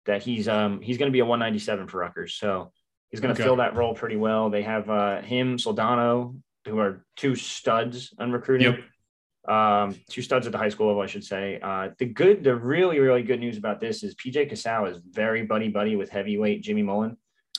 [0.06, 2.72] that he's um he's going to be a 197 for Rutgers, so
[3.10, 3.46] he's going to okay.
[3.46, 4.50] fill that role pretty well.
[4.50, 8.74] They have uh, him, Soldano, who are two studs on recruiting.
[8.74, 8.84] Yep
[9.48, 11.58] um, two studs at the high school level, I should say.
[11.62, 15.42] Uh, the good, the really, really good news about this is PJ Casale is very
[15.42, 17.16] buddy buddy with heavyweight Jimmy Mullen,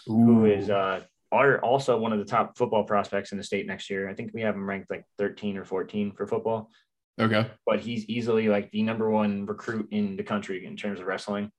[0.10, 0.13] Ooh.
[0.13, 3.90] who is uh, are also one of the top football prospects in the state next
[3.90, 4.10] year.
[4.10, 6.70] I think we have him ranked like 13 or 14 for football.
[7.20, 7.48] Okay.
[7.66, 11.52] But he's easily like the number one recruit in the country in terms of wrestling.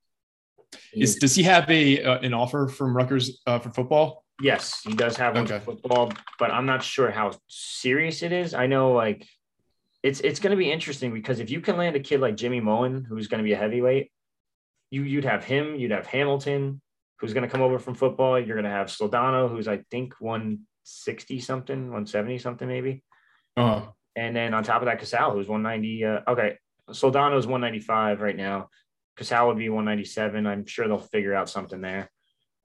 [0.93, 4.25] Is, does he have a uh, an offer from Rutgers uh, for football?
[4.41, 5.59] Yes, he does have one okay.
[5.59, 8.55] for football, but I'm not sure how serious it is.
[8.55, 9.27] I know like
[10.03, 12.61] it's it's going to be interesting because if you can land a kid like Jimmy
[12.61, 14.13] Mullen, who's going to be a heavyweight,
[14.91, 16.81] you you'd have him, you'd have Hamilton,
[17.19, 18.39] who's going to come over from football.
[18.39, 23.03] You're going to have Soldano, who's I think 160 something, 170 something maybe.
[23.57, 23.91] Uh-huh.
[24.17, 26.05] And then on top of that, Casale, who's 190.
[26.05, 26.59] Uh, okay,
[26.91, 28.69] Soldano is 195 right now.
[29.17, 30.47] Casale would be 197.
[30.47, 32.11] I'm sure they'll figure out something there.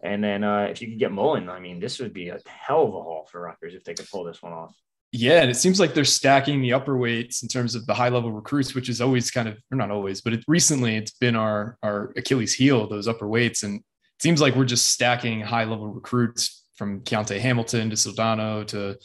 [0.03, 2.83] And then uh, if you could get Mullen, I mean, this would be a hell
[2.83, 4.75] of a haul for Rutgers if they could pull this one off.
[5.15, 8.09] Yeah, and it seems like they're stacking the upper weights in terms of the high
[8.09, 11.35] level recruits, which is always kind of, or not always, but it, recently it's been
[11.35, 13.81] our our Achilles heel, those upper weights, and
[14.21, 18.97] seems like we're just stacking high level recruits from Keontae Hamilton to Soldano to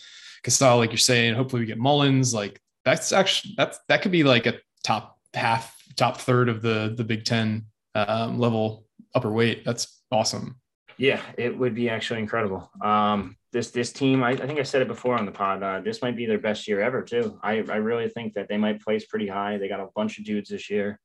[0.43, 1.35] Casale, like you're saying.
[1.35, 2.33] Hopefully, we get Mullins.
[2.33, 6.95] Like that's actually that's that could be like a top half, top third of the
[6.97, 9.65] the Big Ten um, level upper weight.
[9.65, 10.57] That's awesome.
[10.97, 12.71] Yeah, it would be actually incredible.
[12.83, 15.63] Um, this this team, I, I, think I said it before on the pod.
[15.63, 17.39] Uh, this might be their best year ever too.
[17.43, 19.59] I I really think that they might place pretty high.
[19.59, 20.99] They got a bunch of dudes this year,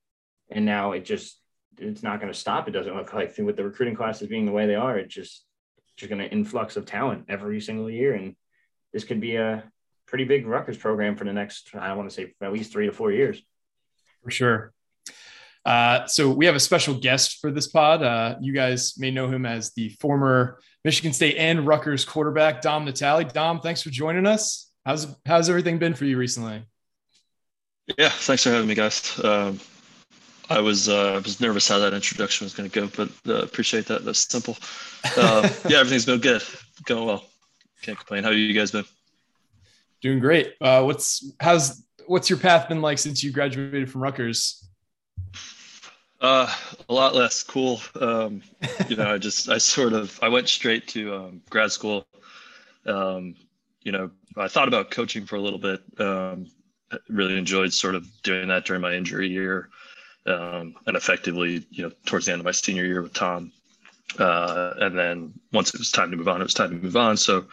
[0.49, 1.39] and now it just
[1.77, 2.67] it's not going to stop.
[2.67, 4.97] It doesn't look like with the recruiting classes being the way they are.
[4.97, 5.45] it's just
[5.95, 8.35] just going to influx of talent every single year, and
[8.93, 9.63] this could be a
[10.07, 12.91] pretty big Rutgers program for the next I want to say at least three to
[12.91, 13.41] four years.
[14.23, 14.73] For sure.
[15.65, 18.03] Uh, so we have a special guest for this pod.
[18.03, 22.83] Uh, you guys may know him as the former Michigan State and Rutgers quarterback, Dom
[22.85, 23.23] Natale.
[23.23, 24.71] Dom, thanks for joining us.
[24.85, 26.63] How's how's everything been for you recently?
[27.97, 29.19] Yeah, thanks for having me, guys.
[29.23, 29.59] Um,
[30.53, 33.43] I was uh, I was nervous how that introduction was going to go, but uh,
[33.43, 34.05] appreciate that.
[34.05, 34.55] That's simple.
[35.17, 36.43] Uh, yeah, everything's been good,
[36.85, 37.25] going well.
[37.81, 38.23] Can't complain.
[38.23, 38.85] How you guys been?
[40.01, 40.53] Doing great.
[40.61, 44.69] Uh, what's how's what's your path been like since you graduated from Rutgers?
[46.21, 46.53] Uh,
[46.87, 47.81] a lot less cool.
[47.99, 48.43] Um,
[48.87, 52.05] you know, I just I sort of I went straight to um, grad school.
[52.85, 53.35] Um,
[53.81, 55.81] you know, I thought about coaching for a little bit.
[55.99, 56.47] Um,
[57.09, 59.69] really enjoyed sort of doing that during my injury year,
[60.25, 63.51] um, and effectively, you know, towards the end of my senior year with Tom.
[64.19, 66.95] Uh, and then once it was time to move on, it was time to move
[66.95, 67.17] on.
[67.17, 67.45] So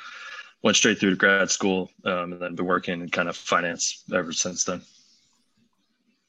[0.63, 4.05] went straight through to grad school, um, and then been working in kind of finance
[4.15, 4.83] ever since then.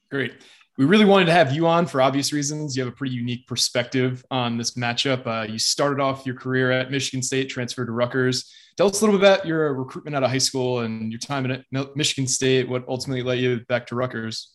[0.10, 0.34] Great.
[0.78, 2.76] We really wanted to have you on for obvious reasons.
[2.76, 5.28] You have a pretty unique perspective on this matchup.
[5.28, 8.52] Uh, you started off your career at Michigan State, transferred to Rutgers.
[8.78, 11.52] Tell us a little bit about your recruitment out of high school and your time
[11.52, 12.70] at Michigan State.
[12.70, 14.54] What ultimately led you back to Rutgers?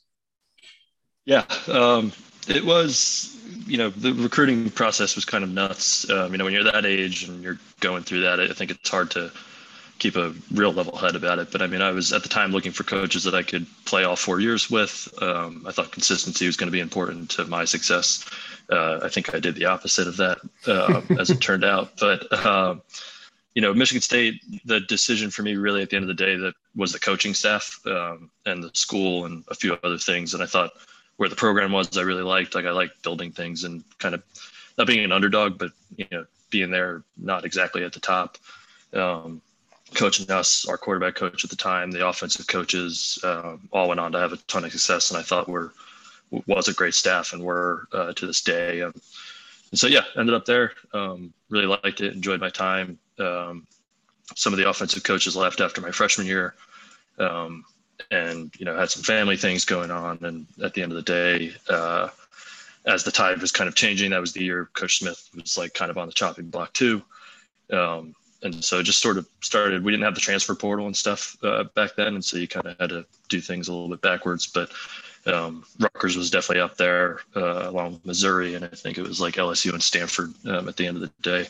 [1.26, 2.12] Yeah, um,
[2.48, 3.32] it was.
[3.66, 6.08] You know, the recruiting process was kind of nuts.
[6.08, 8.88] Um, you know, when you're that age and you're going through that, I think it's
[8.88, 9.32] hard to
[9.98, 11.50] keep a real level head about it.
[11.50, 14.04] But I mean, I was at the time looking for coaches that I could play
[14.04, 15.12] all four years with.
[15.20, 18.24] Um, I thought consistency was going to be important to my success.
[18.70, 21.98] Uh, I think I did the opposite of that, uh, as it turned out.
[21.98, 22.76] But uh,
[23.54, 26.36] you know, Michigan State, the decision for me really at the end of the day
[26.36, 30.34] that was the coaching staff um, and the school and a few other things.
[30.34, 30.72] And I thought
[31.16, 32.54] where the program was, I really liked.
[32.54, 34.22] Like I liked building things and kind of
[34.78, 38.38] not being an underdog, but you know, being there, not exactly at the top.
[38.92, 39.40] Um,
[39.94, 44.12] coaching us, our quarterback coach at the time, the offensive coaches, uh, all went on
[44.12, 45.70] to have a ton of success, and I thought we're
[46.46, 48.82] was a great staff, and we're uh, to this day.
[48.82, 48.92] Um,
[49.70, 50.72] and so yeah, ended up there.
[50.92, 52.98] Um, really liked it, enjoyed my time.
[53.18, 53.66] Um,
[54.34, 56.54] some of the offensive coaches left after my freshman year,
[57.18, 57.64] um,
[58.10, 60.18] and you know had some family things going on.
[60.22, 62.08] And at the end of the day, uh,
[62.86, 65.74] as the tide was kind of changing, that was the year Coach Smith was like
[65.74, 67.02] kind of on the chopping block too.
[67.72, 69.84] Um, and so it just sort of started.
[69.84, 72.66] We didn't have the transfer portal and stuff uh, back then, and so you kind
[72.66, 74.46] of had to do things a little bit backwards.
[74.46, 74.70] But
[75.26, 79.20] um, Rutgers was definitely up there uh, along with Missouri, and I think it was
[79.20, 81.48] like LSU and Stanford um, at the end of the day.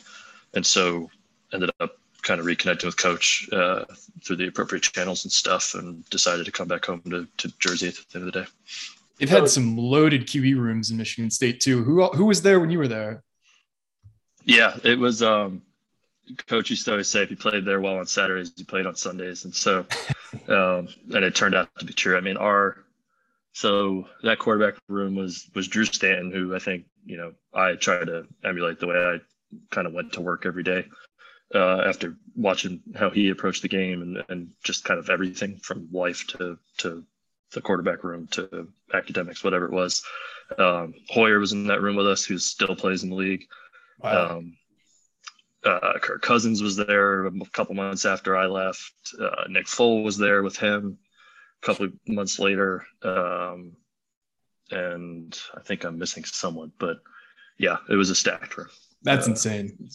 [0.53, 1.09] And so
[1.53, 3.85] ended up kind of reconnecting with Coach uh,
[4.23, 7.87] through the appropriate channels and stuff, and decided to come back home to, to Jersey
[7.87, 8.47] at the end of the day.
[9.17, 11.83] They've had some loaded QB rooms in Michigan State too.
[11.83, 13.23] Who who was there when you were there?
[14.43, 15.23] Yeah, it was.
[15.23, 15.63] Um,
[16.45, 18.95] coach used to always say if you played there well on Saturdays, you played on
[18.95, 19.85] Sundays, and so
[20.49, 22.17] um, and it turned out to be true.
[22.17, 22.83] I mean, our
[23.53, 28.07] so that quarterback room was was Drew Stanton, who I think you know I tried
[28.07, 29.17] to emulate the way I
[29.71, 30.85] kind of went to work every day
[31.53, 35.87] uh, after watching how he approached the game and and just kind of everything from
[35.91, 37.03] life to to
[37.53, 40.03] the quarterback room to academics, whatever it was.
[40.57, 43.45] Um, Hoyer was in that room with us, who still plays in the league.
[43.99, 44.37] Wow.
[44.37, 44.57] Um,
[45.63, 48.93] uh, Kirk Cousins was there a couple months after I left.
[49.19, 50.97] Uh, Nick Foles was there with him
[51.61, 52.85] a couple of months later.
[53.01, 53.73] Um,
[54.71, 56.97] and I think I'm missing someone, but
[57.57, 58.69] yeah, it was a stacked room.
[59.03, 59.89] That's uh, insane.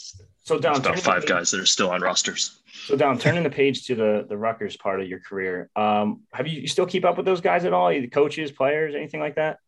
[0.45, 2.61] So down about five guys that are still on rosters.
[2.87, 5.71] So down turning the page to the the Rutgers part of your career.
[5.77, 7.91] Um, have you, you still keep up with those guys at all?
[7.93, 9.59] Either coaches, players, anything like that?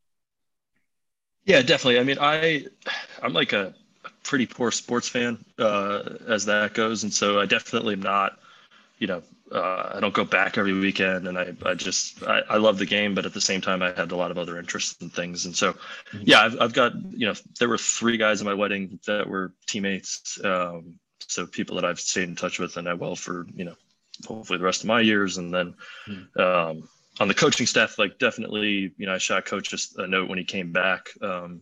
[1.44, 2.00] Yeah, definitely.
[2.00, 2.66] I mean, I
[3.22, 3.74] I'm like a
[4.24, 8.38] pretty poor sports fan uh, as that goes, and so I definitely am not.
[8.98, 12.56] You know, uh, I don't go back every weekend, and I, I just I, I,
[12.56, 15.00] love the game, but at the same time, I had a lot of other interests
[15.02, 16.22] and things, and so mm-hmm.
[16.22, 19.52] yeah, I've, I've got you know there were three guys at my wedding that were
[19.66, 23.64] teammates, um, so people that I've stayed in touch with and I will for you
[23.64, 23.74] know
[24.26, 25.74] hopefully the rest of my years, and then.
[26.08, 26.40] Mm-hmm.
[26.40, 26.88] Um,
[27.20, 30.36] on the coaching staff, like definitely, you know, I shot coach just a note when
[30.36, 31.10] he came back.
[31.22, 31.60] Um,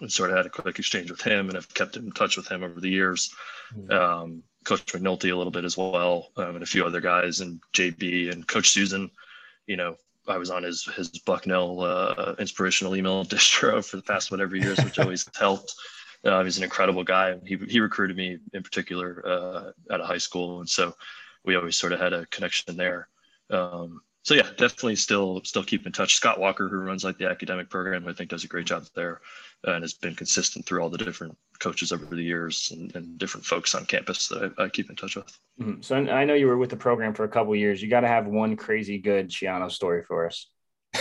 [0.00, 2.48] and sort of had a quick exchange with him and I've kept in touch with
[2.48, 3.34] him over the years.
[3.74, 3.90] Mm-hmm.
[3.90, 7.60] Um, Coach McNulty a little bit as well, um, and a few other guys, and
[7.72, 9.10] JB and Coach Susan.
[9.66, 14.30] You know, I was on his his Bucknell uh, inspirational email distro for the past
[14.30, 15.74] whatever years, which always helped.
[16.24, 17.36] Uh, he's an incredible guy.
[17.46, 20.94] He he recruited me in particular uh, out of high school, and so
[21.44, 23.08] we always sort of had a connection there.
[23.50, 26.16] Um, so yeah, definitely still still keep in touch.
[26.16, 29.20] Scott Walker, who runs like the academic program, I think does a great job there
[29.62, 33.46] and has been consistent through all the different coaches over the years and, and different
[33.46, 35.38] folks on campus that I, I keep in touch with.
[35.60, 35.80] Mm-hmm.
[35.80, 37.80] So I know you were with the program for a couple years.
[37.80, 40.48] You got to have one crazy good Schiano story for us.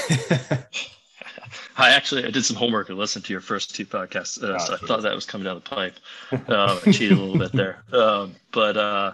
[1.78, 4.64] I actually I did some homework and listened to your first two podcasts, uh, oh,
[4.64, 5.96] so I thought that was coming down the pipe.
[6.48, 9.14] Uh, I cheated a little bit there, um, but uh,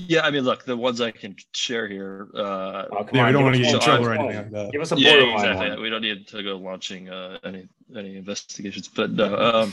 [0.00, 2.28] yeah, I mean, look, the ones I can share here.
[2.32, 4.72] Uh, oh, yeah, on, we don't want to get in trouble or anything like that.
[4.72, 5.70] Give us a yeah, exactly.
[5.70, 5.82] One.
[5.82, 9.24] We don't need to go launching uh, any any investigations, but uh,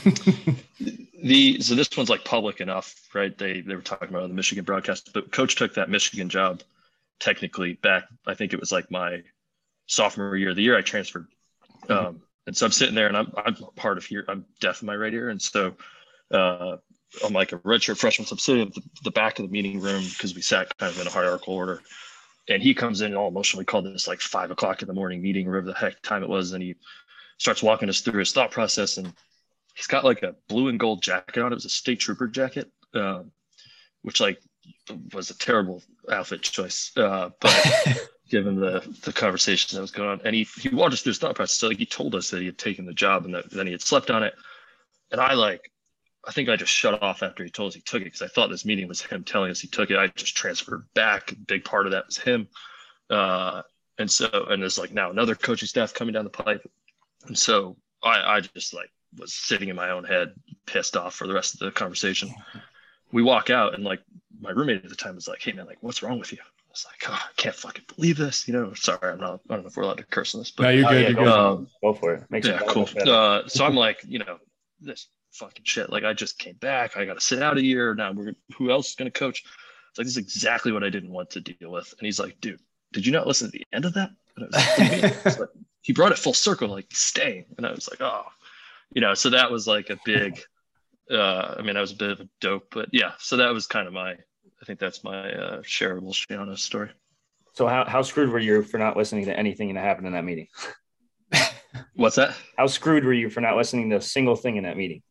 [1.22, 3.38] the so this one's like public enough, right?
[3.38, 6.62] They they were talking about the Michigan broadcast, but Coach took that Michigan job
[7.20, 8.04] technically back.
[8.26, 9.22] I think it was like my
[9.86, 11.26] sophomore year, the year I transferred.
[11.88, 14.24] Um, and so I'm sitting there and I'm, I'm part of here.
[14.28, 15.30] I'm deaf in my right ear.
[15.30, 15.74] And so
[16.30, 16.76] uh,
[17.24, 18.26] I'm like a redshirt freshman.
[18.26, 20.92] So I'm sitting at the, the back of the meeting room because we sat kind
[20.92, 21.82] of in a hierarchical order.
[22.48, 25.46] And he comes in all emotionally called this like five o'clock in the morning meeting,
[25.48, 26.52] whatever the heck time it was.
[26.52, 26.76] And he
[27.38, 28.98] starts walking us through his thought process.
[28.98, 29.12] And
[29.74, 31.52] he's got like a blue and gold jacket on.
[31.52, 33.32] It was a state trooper jacket, um,
[34.02, 34.38] which like
[35.12, 36.92] was a terrible outfit choice.
[36.96, 41.02] Uh, but given the the conversation that was going on, and he he walked us
[41.02, 41.58] through his thought process.
[41.58, 43.72] So like he told us that he had taken the job and that then he
[43.72, 44.34] had slept on it.
[45.12, 45.70] And I like,
[46.26, 48.26] I think I just shut off after he told us he took it because I
[48.26, 49.96] thought this meeting was him telling us he took it.
[49.98, 51.32] I just transferred back.
[51.32, 52.48] A big part of that was him.
[53.08, 53.62] Uh,
[53.98, 56.68] and so, and there's like now another coaching staff coming down the pipe.
[57.26, 60.34] And so I, I just like was sitting in my own head,
[60.66, 62.34] pissed off for the rest of the conversation.
[63.12, 64.00] We walk out and like
[64.40, 66.38] my roommate at the time was like, Hey man, like, what's wrong with you?
[66.42, 68.46] I was like, oh, I can't fucking believe this.
[68.46, 70.50] You know, sorry, I'm not, I don't know if we're allowed to curse on this,
[70.50, 71.02] but no, you're Oh, good.
[71.02, 71.32] yeah, you're go, good.
[71.32, 72.24] Um, go for it.
[72.30, 72.84] Makes yeah, it cool.
[72.94, 73.10] better.
[73.10, 74.38] Uh, so I'm like, you know,
[74.80, 75.90] this fucking shit.
[75.90, 76.96] Like I just came back.
[76.96, 77.94] I got to sit out a year.
[77.94, 79.44] Now we're who else is going to coach?
[79.90, 81.94] It's like this is exactly what I didn't want to deal with.
[81.98, 82.60] And he's like, dude,
[82.92, 84.10] did you not listen to the end of that?
[84.36, 85.12] And I was like, what do you mean?
[85.24, 85.48] He's like,
[85.82, 87.46] he brought it full circle, like staying.
[87.56, 88.24] And I was like, oh,
[88.94, 89.14] you know.
[89.14, 90.40] So that was like a big.
[91.10, 93.12] Uh, I mean, I was a bit of a dope, but yeah.
[93.18, 94.12] So that was kind of my.
[94.12, 96.90] I think that's my uh, shareable Schiano story.
[97.52, 100.24] So how, how screwed were you for not listening to anything that happened in that
[100.24, 100.48] meeting?
[101.94, 102.34] What's that?
[102.58, 105.02] How screwed were you for not listening to a single thing in that meeting?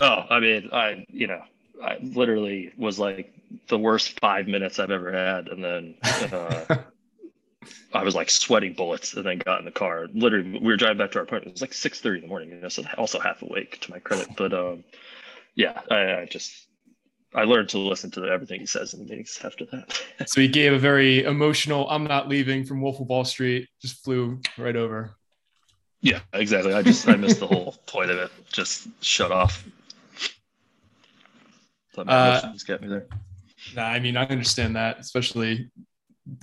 [0.00, 1.42] Oh, I mean, I you know,
[1.82, 3.32] I literally was like
[3.68, 5.94] the worst five minutes I've ever had, and then
[6.32, 6.76] uh,
[7.92, 10.06] I was like sweating bullets, and then got in the car.
[10.14, 11.48] Literally, we were driving back to our apartment.
[11.48, 13.90] It was like six thirty in the morning, you know, so also half awake to
[13.90, 14.28] my credit.
[14.36, 14.84] But um,
[15.54, 16.66] yeah, I, I just
[17.34, 20.02] I learned to listen to everything he says in the meetings after that.
[20.26, 23.68] so he gave a very emotional "I'm not leaving" from Wolf of Wall Street.
[23.80, 25.16] Just flew right over.
[26.00, 26.72] yeah, exactly.
[26.72, 28.30] I just I missed the whole point of it.
[28.52, 29.64] Just shut off.
[31.96, 33.06] Let my Uh, emotions get me there.
[33.74, 35.70] Nah, I mean, I understand that, especially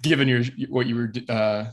[0.01, 1.65] given your what you were uh,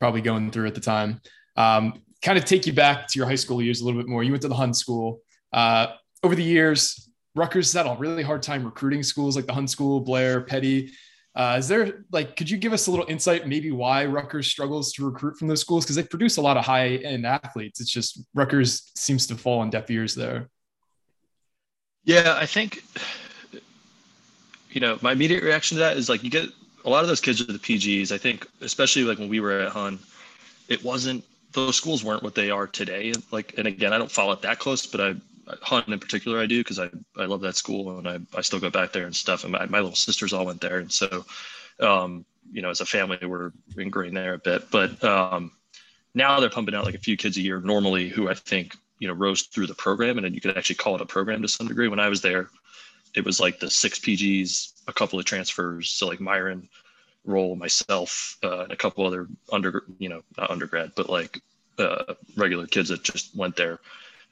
[0.00, 1.20] probably going through at the time.
[1.56, 4.22] Um, kind of take you back to your high school years a little bit more.
[4.22, 5.20] You went to the Hun School.
[5.52, 5.88] Uh,
[6.22, 10.00] over the years, Rutgers had a really hard time recruiting schools like the Hun School,
[10.00, 10.92] Blair, Peddie.
[11.34, 14.92] Uh, is there like, could you give us a little insight, maybe why Rutgers struggles
[14.94, 15.84] to recruit from those schools?
[15.84, 17.78] Because they produce a lot of high end athletes.
[17.80, 20.48] It's just Rutgers seems to fall on deaf ears there.
[22.04, 22.82] Yeah, I think
[24.76, 26.50] you know my immediate reaction to that is like you get
[26.84, 28.12] a lot of those kids are the PGs.
[28.12, 29.98] I think especially like when we were at Hun,
[30.68, 33.14] it wasn't those schools weren't what they are today.
[33.32, 35.14] Like, and again, I don't follow it that close, but I
[35.62, 38.60] Hun in particular I do because I I love that school and I I still
[38.60, 39.44] go back there and stuff.
[39.44, 41.24] And my, my little sisters all went there, and so
[41.80, 44.70] um, you know as a family we're ingrained there a bit.
[44.70, 45.52] But um,
[46.12, 49.08] now they're pumping out like a few kids a year normally who I think you
[49.08, 51.48] know rose through the program and then you could actually call it a program to
[51.48, 52.48] some degree when i was there
[53.16, 56.68] it was like the six pgs a couple of transfers so like Myron
[57.24, 61.40] Rolle myself uh, and a couple other under you know not undergrad but like
[61.78, 63.80] uh, regular kids that just went there.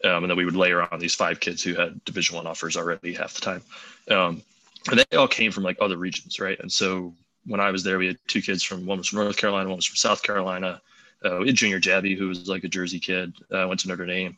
[0.03, 2.75] Um, and then we would layer on these five kids who had division one offers
[2.77, 3.63] already half the time.
[4.11, 4.43] Um,
[4.91, 6.59] and they all came from like other regions right?
[6.61, 7.15] And so
[7.47, 9.77] when i was there we had two kids from one was from north carolina one
[9.77, 10.81] was from south carolina.
[11.25, 14.05] Uh, we had Junior Jabbie, who was like a Jersey kid, uh, went to Notre
[14.05, 14.37] Dame,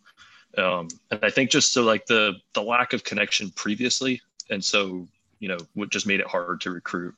[0.56, 5.06] um, and I think just so like the the lack of connection previously, and so
[5.38, 7.14] you know what just made it hard to recruit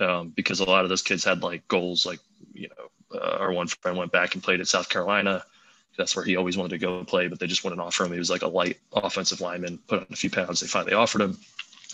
[0.00, 2.20] um, because a lot of those kids had like goals, like
[2.52, 5.44] you know, uh, our one friend went back and played at South Carolina.
[5.96, 8.12] That's where he always wanted to go play, but they just wouldn't offer him.
[8.12, 10.60] He was like a light offensive lineman, put on a few pounds.
[10.60, 11.38] They finally offered him.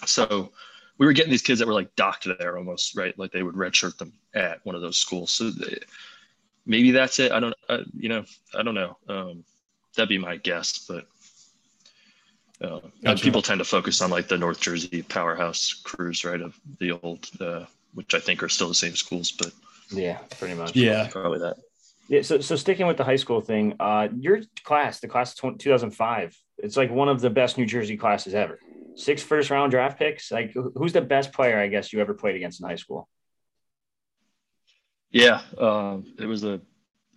[0.07, 0.51] So
[0.99, 3.17] we were getting these kids that were like docked there almost, right?
[3.17, 5.31] Like they would redshirt them at one of those schools.
[5.31, 5.79] So they,
[6.67, 7.31] maybe that's it.
[7.31, 8.25] I don't, uh, you know,
[8.59, 8.97] I don't know.
[9.09, 9.45] Um,
[9.95, 11.07] that'd be my guess, but
[12.63, 13.25] uh, Gotcha.
[13.25, 16.41] people tend to focus on like the North Jersey powerhouse crews, right?
[16.41, 19.53] Of the old, uh, which I think are still the same schools, but
[19.93, 20.77] Yeah, pretty much.
[20.77, 21.09] Yeah.
[21.09, 21.57] probably that.
[22.09, 25.59] Yeah, so so sticking with the high school thing, uh, your class, the class of
[25.59, 28.59] 2005, it's like one of the best New Jersey classes ever.
[28.95, 30.31] Six first round draft picks.
[30.31, 33.09] Like, who's the best player I guess you ever played against in high school?
[35.11, 36.61] Yeah, um, it was a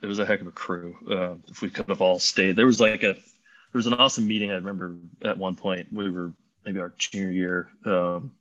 [0.02, 0.96] it was a heck of a crew.
[1.10, 3.16] Uh, if we could have all stayed, there was like a
[3.76, 4.52] there was an awesome meeting.
[4.52, 4.96] I remember
[5.26, 6.32] at one point we were
[6.66, 7.68] maybe our junior year.
[7.86, 8.32] Um,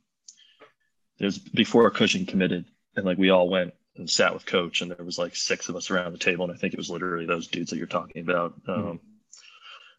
[1.18, 4.92] it was before Cushing committed, and like we all went and sat with coach, and
[4.92, 7.26] there was like six of us around the table, and I think it was literally
[7.26, 8.54] those dudes that you're talking about.
[8.68, 9.00] Um,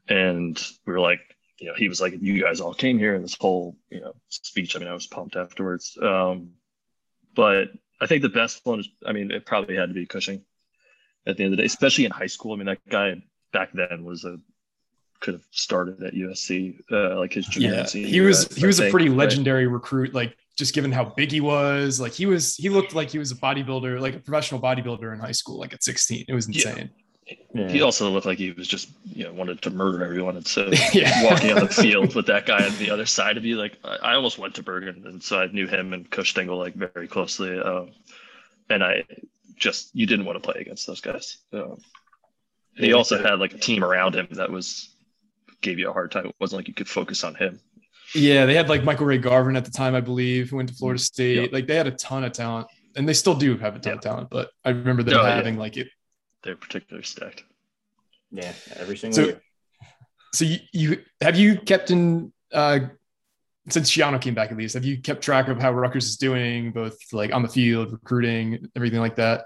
[0.07, 1.19] And we were like,
[1.59, 4.15] you know, he was like, "You guys all came here," and this whole you know
[4.29, 4.77] speech.
[4.77, 5.97] I mean, I was pumped afterwards.
[6.01, 6.51] Um,
[7.35, 10.45] but I think the best one is, I mean, it probably had to be Cushing.
[11.27, 12.53] at the end of the day, especially in high school.
[12.53, 13.21] I mean, that guy
[13.51, 14.39] back then was a
[15.25, 17.73] could have started at USC, uh, like his junior.
[17.73, 20.13] Yeah, he was he was a pretty legendary recruit.
[20.13, 23.31] Like just given how big he was, like he was he looked like he was
[23.31, 26.25] a bodybuilder, like a professional bodybuilder in high school, like at 16.
[26.27, 26.91] It was insane.
[27.55, 27.69] Yeah.
[27.69, 30.37] He also looked like he was just, you know, wanted to murder everyone.
[30.37, 31.23] And so yeah.
[31.23, 33.95] walking on the field with that guy on the other side of you, like I,
[33.95, 35.07] I, almost went to Bergen.
[35.07, 37.59] And so I knew him and Coach Stengel like very closely.
[37.59, 37.93] Um,
[38.69, 39.05] and I
[39.55, 41.37] just, you didn't want to play against those guys.
[41.51, 41.79] Um,
[42.75, 44.94] he also had like a team around him that was
[45.65, 46.27] gave you a hard time.
[46.27, 47.59] It wasn't like you could focus on him.
[48.13, 50.75] Yeah, they had like Michael Ray Garvin at the time, I believe, who went to
[50.75, 51.41] Florida State.
[51.41, 51.51] Yep.
[51.51, 53.97] Like they had a ton of talent, and they still do have a ton yep.
[53.97, 54.29] of talent.
[54.29, 55.59] But I remember them oh, having yeah.
[55.59, 55.87] like it.
[56.43, 57.43] They're particularly stacked.
[58.31, 59.41] Yeah, every single so, year.
[60.33, 62.79] So you, you have you kept in uh
[63.69, 66.71] since Schiano came back at least, have you kept track of how Rutgers is doing,
[66.71, 69.45] both like on the field, recruiting, everything like that?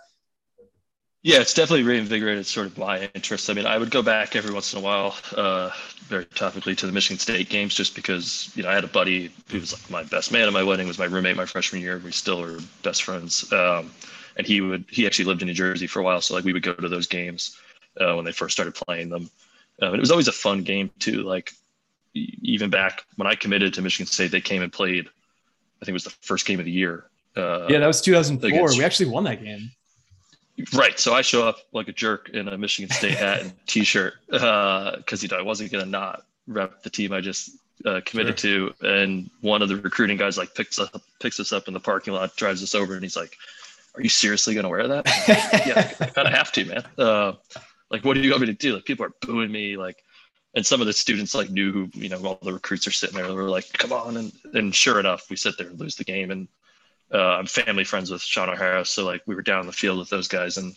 [1.21, 3.49] Yeah, it's definitely reinvigorated sort of my interest.
[3.49, 5.69] I mean, I would go back every once in a while, uh,
[6.03, 9.29] very topically to the Michigan State games, just because you know I had a buddy
[9.49, 12.01] who was like my best man at my wedding, was my roommate my freshman year.
[12.03, 13.91] We still are best friends, um,
[14.37, 16.53] and he would he actually lived in New Jersey for a while, so like we
[16.53, 17.57] would go to those games
[17.99, 19.29] uh, when they first started playing them.
[19.81, 21.23] Um, and it was always a fun game too.
[21.23, 21.51] Like
[22.13, 25.07] even back when I committed to Michigan State, they came and played.
[25.81, 27.09] I think it was the first game of the year.
[27.35, 28.49] Uh, yeah, that was 2004.
[28.49, 29.71] Against, we actually won that game.
[30.73, 30.99] Right.
[30.99, 34.43] So I show up like a jerk in a Michigan State hat and t-shirt because
[34.43, 37.51] uh, you know I wasn't gonna not rep the team I just
[37.85, 38.71] uh, committed sure.
[38.81, 38.87] to.
[38.87, 42.13] And one of the recruiting guys like picks up picks us up in the parking
[42.13, 43.37] lot, drives us over, and he's like,
[43.95, 45.05] "Are you seriously gonna wear that?"
[45.65, 46.83] yeah, I kind of have to, man.
[46.97, 47.33] Uh,
[47.89, 48.75] like, what do you want me to do?
[48.75, 49.77] Like, people are booing me.
[49.77, 50.03] Like,
[50.55, 53.15] and some of the students like knew who you know all the recruits are sitting
[53.15, 53.27] there.
[53.27, 56.03] They were like, "Come on!" And and sure enough, we sit there and lose the
[56.03, 56.31] game.
[56.31, 56.47] And
[57.13, 59.99] uh, I'm family friends with Shaun O'Hara, so like we were down in the field
[59.99, 60.75] with those guys, and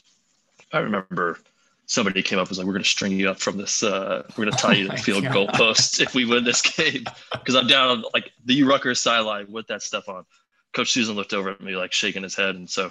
[0.72, 1.38] I remember
[1.86, 3.82] somebody came up and was like, "We're going to string you up from this.
[3.82, 7.04] Uh, we're going to tie you to the field goalpost if we win this game."
[7.32, 10.24] Because I'm down on like the Rutgers sideline with that stuff on.
[10.72, 12.90] Coach Susan looked over at me like shaking his head, and so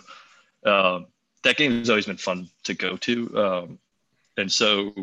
[0.66, 1.08] um,
[1.44, 3.38] that game has always been fun to go to.
[3.38, 3.80] Um,
[4.38, 4.94] and so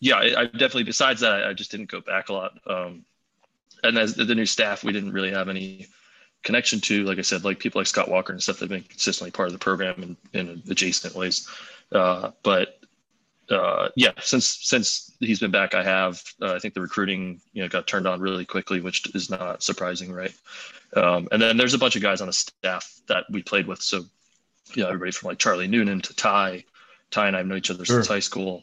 [0.00, 0.84] yeah, I, I, definitely.
[0.84, 2.58] Besides that, I just didn't go back a lot.
[2.66, 3.04] Um,
[3.82, 5.88] and as the new staff, we didn't really have any
[6.42, 8.88] connection to, like I said, like people like Scott Walker and stuff that have been
[8.88, 11.48] consistently part of the program in, in adjacent ways.
[11.90, 12.80] Uh, but
[13.50, 16.22] uh, yeah, since since he's been back, I have.
[16.40, 19.62] Uh, I think the recruiting, you know, got turned on really quickly, which is not
[19.62, 20.32] surprising, right?
[20.96, 23.82] Um, and then there's a bunch of guys on the staff that we played with.
[23.82, 24.04] So,
[24.74, 26.64] yeah, everybody from like Charlie Noonan to Ty.
[27.10, 27.96] Ty and I have known each other sure.
[27.96, 28.62] since high school.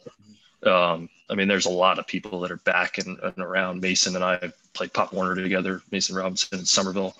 [0.64, 3.80] Um, I mean, there's a lot of people that are back and, and around.
[3.80, 5.82] Mason and I played Pop Warner together.
[5.90, 7.16] Mason Robinson in Somerville.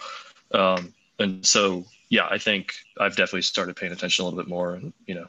[0.52, 4.74] Um, and so, yeah, I think I've definitely started paying attention a little bit more.
[4.74, 5.26] And, you know,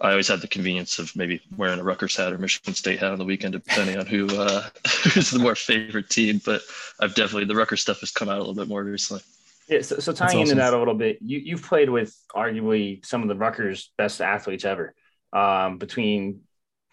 [0.00, 3.12] I always had the convenience of maybe wearing a Rutgers hat or Michigan State hat
[3.12, 4.62] on the weekend, depending on who uh,
[5.12, 6.40] who's the more favorite team.
[6.44, 6.62] But
[7.00, 9.22] I've definitely, the Rutgers stuff has come out a little bit more recently.
[9.68, 10.40] Yeah, so, so tying awesome.
[10.40, 14.20] into that a little bit, you, you've played with arguably some of the Rutgers best
[14.20, 14.94] athletes ever.
[15.32, 16.40] Um, between,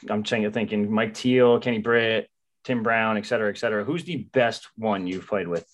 [0.09, 2.29] I'm trying to thinking Mike Teel, Kenny Britt,
[2.65, 3.83] Tim Brown, et cetera, et cetera.
[3.83, 5.65] Who's the best one you've played with?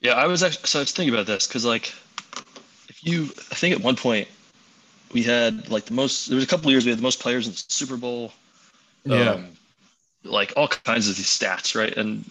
[0.00, 1.92] Yeah, I was actually so I was thinking about this because like
[2.88, 4.28] if you I think at one point
[5.12, 7.46] we had like the most there was a couple years we had the most players
[7.46, 8.32] in the Super Bowl.
[9.04, 9.30] Yeah.
[9.30, 9.48] Um,
[10.24, 11.96] like all kinds of these stats, right?
[11.96, 12.28] And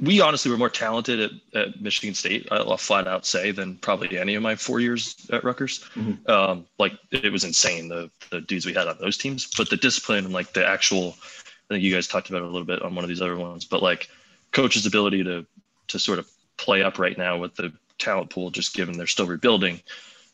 [0.00, 4.18] we honestly were more talented at, at Michigan State, I'll flat out say, than probably
[4.18, 5.80] any of my four years at Rutgers.
[5.94, 6.30] Mm-hmm.
[6.30, 9.76] Um, like it was insane the the dudes we had on those teams, but the
[9.76, 11.16] discipline and like the actual,
[11.70, 13.36] I think you guys talked about it a little bit on one of these other
[13.36, 14.08] ones, but like
[14.52, 15.44] coach's ability to
[15.88, 19.26] to sort of play up right now with the talent pool, just given they're still
[19.26, 19.80] rebuilding,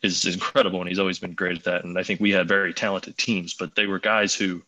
[0.03, 0.81] is incredible.
[0.81, 1.85] And he's always been great at that.
[1.85, 4.63] And I think we had very talented teams, but they were guys who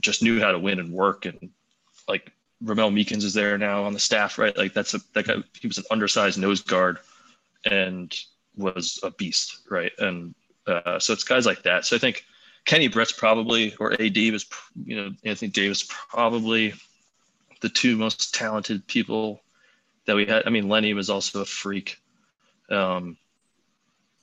[0.00, 1.26] just knew how to win and work.
[1.26, 1.50] And
[2.08, 4.56] like Ramel Meekins is there now on the staff, right?
[4.56, 5.36] Like that's a that guy.
[5.60, 6.98] He was an undersized nose guard
[7.64, 8.14] and
[8.56, 9.92] was a beast, right?
[9.98, 10.34] And
[10.66, 11.86] uh, so it's guys like that.
[11.86, 12.24] So I think
[12.66, 14.46] Kenny Britt's probably or AD was,
[14.84, 16.74] you know, Anthony Davis probably
[17.60, 19.40] the two most talented people
[20.06, 20.42] that we had.
[20.46, 21.98] I mean, Lenny was also a freak.
[22.70, 23.16] Um,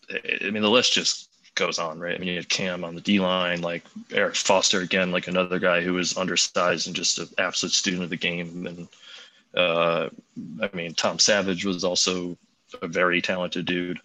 [0.10, 2.16] I mean, the list just goes on, right?
[2.16, 5.60] I mean, you had Cam on the D line, like Eric Foster again, like another
[5.60, 8.66] guy who was undersized and just an absolute student of the game.
[8.68, 8.88] And
[9.54, 10.10] uh,
[10.62, 12.38] I mean, Tom Savage was also
[12.82, 14.00] a very talented dude.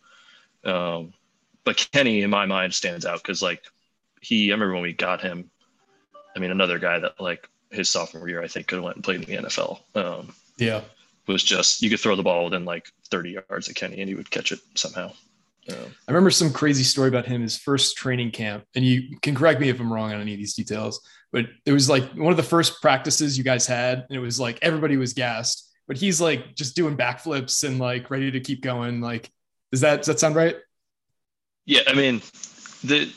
[0.64, 1.12] Um,
[1.64, 3.62] but Kenny, in my mind, stands out because like
[4.20, 5.50] he, I remember when we got him.
[6.34, 9.04] I mean, another guy that like his sophomore year, I think could have went and
[9.04, 9.80] played in the NFL.
[9.94, 10.80] Um, yeah,
[11.26, 14.14] was just you could throw the ball within like 30 yards of Kenny and he
[14.14, 15.12] would catch it somehow.
[15.70, 15.74] I
[16.08, 18.64] remember some crazy story about him, his first training camp.
[18.74, 21.00] And you can correct me if I'm wrong on any of these details,
[21.30, 24.04] but it was like one of the first practices you guys had.
[24.08, 28.10] And it was like everybody was gassed, but he's like just doing backflips and like
[28.10, 29.00] ready to keep going.
[29.00, 29.30] Like,
[29.70, 30.56] does that, does that sound right?
[31.64, 31.82] Yeah.
[31.86, 32.20] I mean,
[32.82, 33.12] the,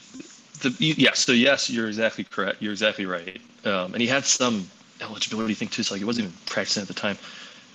[0.61, 1.13] the, yeah.
[1.13, 2.61] So yes, you're exactly correct.
[2.61, 3.41] You're exactly right.
[3.65, 4.69] Um, and he had some
[5.01, 5.81] eligibility thing too.
[5.81, 7.17] So like he wasn't even practicing at the time.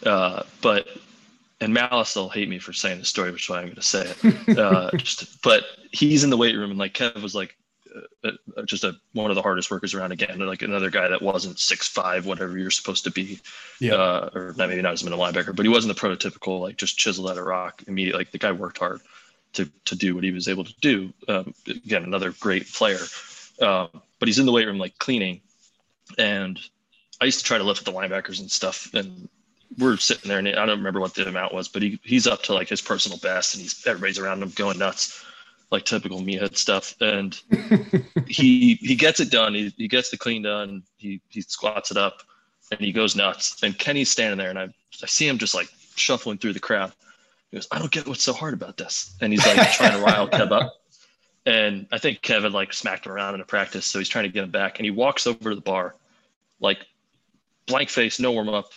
[0.05, 0.89] Uh, but
[1.61, 3.83] and Malast will hate me for saying the story, which is why I'm going to
[3.83, 4.59] say it.
[4.59, 7.57] Uh, just, but he's in the weight room, and like Kev was like
[8.25, 11.23] uh, uh, just a one of the hardest workers around again, like another guy that
[11.23, 13.41] wasn't six five, whatever you're supposed to be,
[13.81, 16.61] yeah, uh, or not, maybe not as a middle linebacker, but he wasn't the prototypical
[16.61, 18.21] like just chisel at a rock immediately.
[18.21, 19.01] Like the guy worked hard
[19.55, 21.13] to to do what he was able to do.
[21.29, 23.01] Um, again, another great player,
[23.61, 23.89] um,
[24.19, 25.41] but he's in the weight room like cleaning,
[26.19, 26.59] and
[27.21, 29.29] I used to try to lift with the linebackers and stuff, and
[29.79, 32.43] we're sitting there, and I don't remember what the amount was, but he he's up
[32.45, 35.25] to like his personal best, and he's everybody's around him going nuts,
[35.71, 36.95] like typical meathead stuff.
[37.01, 37.41] And
[38.27, 39.55] he he gets it done.
[39.55, 40.83] He he gets the clean done.
[40.97, 42.23] He he squats it up,
[42.71, 43.63] and he goes nuts.
[43.63, 44.65] And Kenny's standing there, and I
[45.03, 46.93] I see him just like shuffling through the crowd.
[47.51, 49.15] He goes, I don't get what's so hard about this.
[49.21, 50.73] And he's like trying to rile Kev up.
[51.47, 54.31] And I think Kevin like smacked him around in a practice, so he's trying to
[54.31, 54.79] get him back.
[54.79, 55.97] And he walks over to the bar,
[56.61, 56.79] like
[57.67, 58.73] blank face, no warm up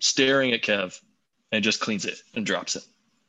[0.00, 1.00] staring at Kev
[1.52, 2.84] and just cleans it and drops it.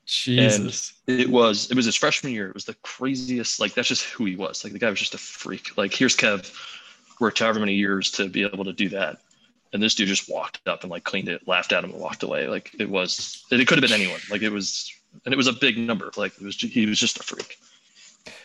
[0.05, 0.93] Jesus.
[1.07, 2.47] And it was it was his freshman year.
[2.47, 4.63] It was the craziest, like that's just who he was.
[4.63, 5.77] Like the guy was just a freak.
[5.77, 6.51] Like here's Kev,
[7.19, 9.19] worked however many years to be able to do that.
[9.73, 12.23] And this dude just walked up and like cleaned it, laughed at him and walked
[12.23, 12.47] away.
[12.47, 14.19] Like it was it could have been anyone.
[14.29, 14.91] Like it was
[15.25, 16.11] and it was a big number.
[16.17, 17.57] Like it was he was just a freak.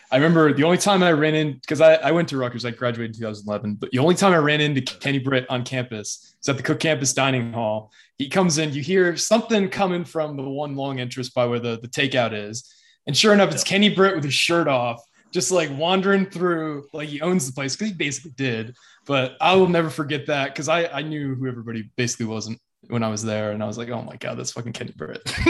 [0.09, 2.71] I remember the only time I ran in because I, I went to Rutgers, I
[2.71, 6.47] graduated in 2011, but the only time I ran into Kenny Britt on campus is
[6.47, 7.91] at the Cook Campus Dining Hall.
[8.17, 11.79] He comes in, you hear something coming from the one long entrance by where the,
[11.81, 12.73] the takeout is.
[13.05, 15.01] And sure enough, it's Kenny Britt with his shirt off,
[15.33, 18.75] just like wandering through, like he owns the place because he basically did.
[19.05, 22.59] But I will never forget that because I, I knew who everybody basically wasn't
[22.89, 25.33] when I was there, and I was like, "Oh my god, that's fucking Kenny Britt."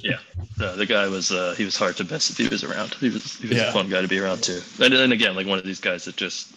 [0.00, 0.18] yeah,
[0.58, 2.94] no, the guy was uh, he was hard to miss if he was around.
[2.94, 3.68] He was he was yeah.
[3.68, 4.60] a fun guy to be around too.
[4.80, 6.54] And then again, like one of these guys that just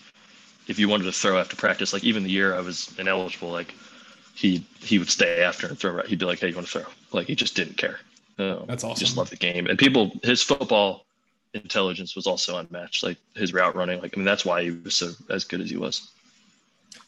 [0.67, 3.73] if you wanted to throw after practice, like even the year I was ineligible, like
[4.33, 5.91] he he would stay after and throw.
[5.91, 7.99] Right, he'd be like, "Hey, you want to throw?" Like he just didn't care.
[8.39, 8.99] Um, that's awesome.
[8.99, 11.05] Just loved the game, and people his football
[11.53, 13.03] intelligence was also unmatched.
[13.03, 15.69] Like his route running, like I mean, that's why he was so as good as
[15.69, 16.09] he was.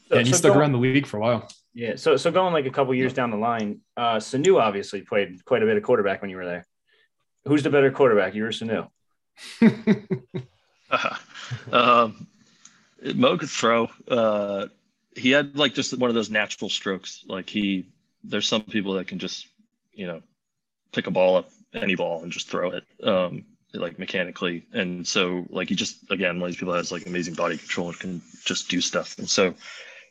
[0.09, 1.49] Yeah, and he so stuck around the league for a while.
[1.73, 1.95] Yeah.
[1.95, 5.63] So so going like a couple years down the line, uh, Sanu obviously played quite
[5.63, 6.65] a bit of quarterback when you were there.
[7.45, 8.89] Who's the better quarterback, you or Sanu?
[10.91, 11.15] uh,
[11.71, 12.27] um,
[13.15, 13.89] Mo could throw.
[14.07, 14.67] Uh,
[15.15, 17.23] he had like just one of those natural strokes.
[17.27, 17.87] Like he,
[18.23, 19.47] there's some people that can just,
[19.93, 20.21] you know,
[20.91, 24.65] pick a ball up, any ball, and just throw it, um, like mechanically.
[24.73, 27.89] And so, like he just again, one of these people has like amazing body control
[27.89, 29.17] and can just do stuff.
[29.17, 29.53] And so,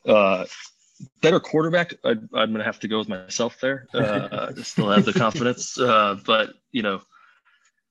[0.07, 0.45] uh,
[1.21, 3.87] better quarterback, I, am going to have to go with myself there.
[3.95, 7.01] Uh, still have the confidence, uh, but you know,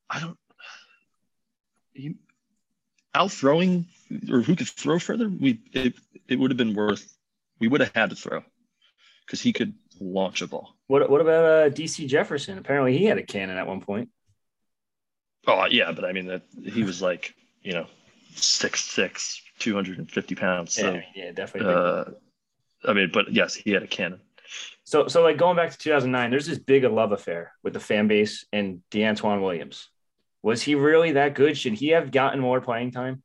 [0.10, 0.38] I don't.
[1.94, 2.16] You,
[3.14, 3.86] out throwing
[4.30, 5.94] or who could throw further, we it,
[6.28, 7.18] it would have been worth.
[7.60, 8.44] We would have had to throw
[9.26, 10.76] because he could launch a ball.
[10.88, 12.58] What what about uh, DC Jefferson?
[12.58, 14.10] Apparently, he had a cannon at one point.
[15.48, 17.88] Oh yeah, but I mean that he was like you know
[18.36, 20.74] six six, two hundred and fifty pounds.
[20.74, 21.74] So, yeah, yeah, definitely.
[21.74, 22.04] Uh,
[22.86, 24.22] I mean, but yes, he had a cannon.
[24.84, 27.80] So, so like going back to 2009, there's this big a love affair with the
[27.80, 29.90] fan base and De'Antwan Williams.
[30.42, 31.58] Was he really that good?
[31.58, 33.22] Should he have gotten more playing time?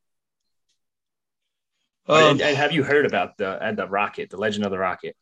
[2.09, 4.79] Um, and, and, have you heard about the uh, the Rocket, the Legend of the
[4.79, 5.17] Rocket?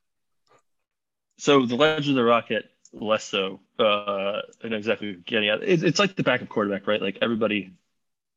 [1.39, 3.61] So the Legend of the Rocket, less so.
[3.79, 7.01] Uh, and exactly getting at it, it's like the backup quarterback, right?
[7.01, 7.73] Like everybody,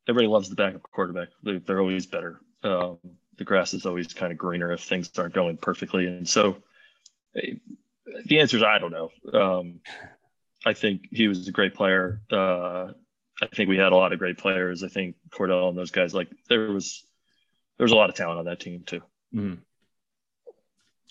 [0.08, 1.30] everybody loves the backup quarterback.
[1.43, 2.39] They're, they're always better.
[2.64, 3.00] Um,
[3.38, 6.08] the grass is always kind of greener if things aren't going perfectly.
[6.08, 6.58] And so
[7.36, 7.54] eh,
[8.26, 9.12] the answer is I don't know.
[9.34, 9.80] Um,
[10.66, 12.22] I think he was a great player.
[12.32, 12.92] Uh,
[13.42, 14.84] I think we had a lot of great players.
[14.84, 17.06] I think Kordell and those guys, like there was,
[17.78, 19.02] there was a lot of talent on that team too.
[19.34, 19.60] Mm.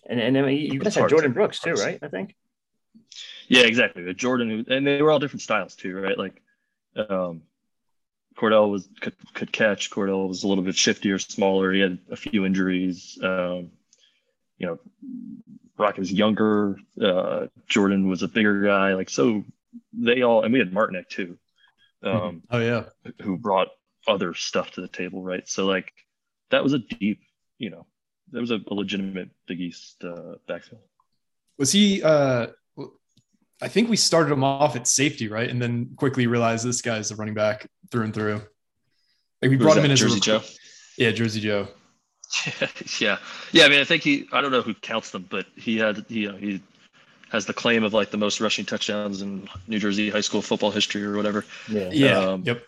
[0.08, 1.98] And and then you guys had Jourdan Brooks too, right?
[2.02, 2.34] I think.
[3.48, 4.12] Yeah, exactly.
[4.14, 6.18] Jordan, and they were all different styles too, right?
[6.18, 6.42] Like,
[6.96, 7.42] um,
[8.36, 9.90] Kordell was could, could catch.
[9.90, 11.72] Kordell was a little bit shiftier, smaller.
[11.72, 13.18] He had a few injuries.
[13.22, 13.70] Um,
[14.58, 14.78] you know,
[15.78, 16.76] Rocket was younger.
[17.00, 18.94] Uh, Jourdan was a bigger guy.
[18.94, 19.44] Like so,
[19.92, 21.38] they all and we had Martinek too.
[22.02, 22.84] Um, oh yeah,
[23.22, 23.68] who brought
[24.06, 25.48] other stuff to the table, right?
[25.48, 25.92] So like
[26.50, 27.20] that was a deep,
[27.58, 27.86] you know,
[28.32, 30.82] that was a, a legitimate Big East uh, backfield.
[31.58, 32.02] Was he?
[32.02, 32.48] Uh,
[33.62, 35.48] I think we started him off at safety, right?
[35.48, 38.42] And then quickly realized this guy's a running back through and through.
[39.40, 40.42] Like we brought him in as Jersey a Joe.
[40.98, 41.68] Yeah, Jersey Joe.
[43.00, 43.18] yeah,
[43.52, 43.64] yeah.
[43.64, 44.28] I mean, I think he.
[44.32, 46.04] I don't know who counts them, but he had.
[46.08, 46.60] You know, he
[47.30, 50.70] has the claim of like the most rushing touchdowns in New Jersey high school football
[50.70, 51.44] history or whatever.
[51.68, 51.90] Yeah.
[51.92, 52.18] Yeah.
[52.18, 52.62] Um, yep.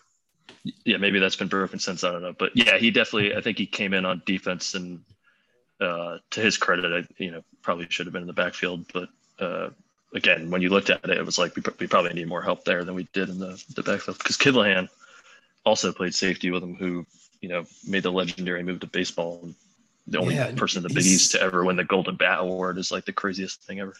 [0.85, 2.03] Yeah, maybe that's been broken since.
[2.03, 3.35] I don't know, but yeah, he definitely.
[3.35, 5.01] I think he came in on defense, and
[5.79, 9.09] uh, to his credit, I you know probably should have been in the backfield, but
[9.39, 9.69] uh,
[10.13, 12.63] again, when you looked at it, it was like we, we probably need more help
[12.65, 14.89] there than we did in the the backfield because Kivlehan
[15.65, 17.05] also played safety with him, who
[17.41, 19.39] you know made the legendary move to baseball.
[19.43, 19.55] And
[20.07, 22.39] the only Yeah, person in the Big he's- East to ever win the Golden Bat
[22.41, 23.93] Award is like the craziest thing ever.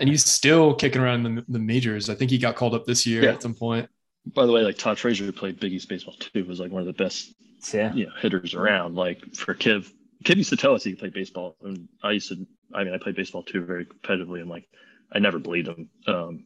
[0.00, 2.10] And he's still kicking around the, the majors.
[2.10, 3.30] I think he got called up this year Yeah.
[3.34, 3.88] at some point.
[4.34, 6.80] By the way, like Todd Frazier, who played Big East baseball too, was like one
[6.80, 7.32] of the best
[7.72, 7.94] Yeah.
[7.94, 8.96] you know, hitters around.
[8.96, 9.88] Like for Kiv,
[10.24, 12.44] Kiv used to tell us he played baseball, and I used to.
[12.74, 14.64] I mean, I played baseball too, very competitively, and like
[15.12, 15.88] I never believed him.
[16.06, 16.44] Um,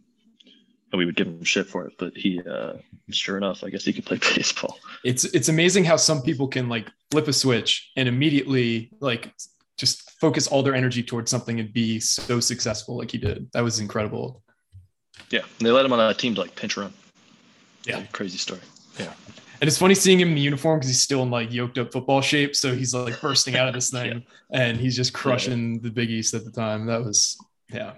[0.92, 2.74] and we would give him shit for it, but he, uh,
[3.10, 4.78] sure enough, I guess he could play baseball.
[5.04, 9.32] It's it's amazing how some people can like flip a switch and immediately like
[9.78, 13.48] just focus all their energy towards something and be so successful like he did.
[13.52, 14.42] That was incredible.
[15.30, 16.92] Yeah, and they let him on a team to like pinch run.
[17.86, 17.98] Yeah.
[17.98, 18.60] Like, crazy story.
[18.98, 19.12] Yeah.
[19.60, 21.92] And it's funny seeing him in the uniform because he's still in like yoked up
[21.92, 22.56] football shape.
[22.56, 26.32] So he's like bursting out of this thing and he's just crushing the Big East
[26.34, 26.86] at the time.
[26.86, 27.38] That was,
[27.70, 27.94] yeah.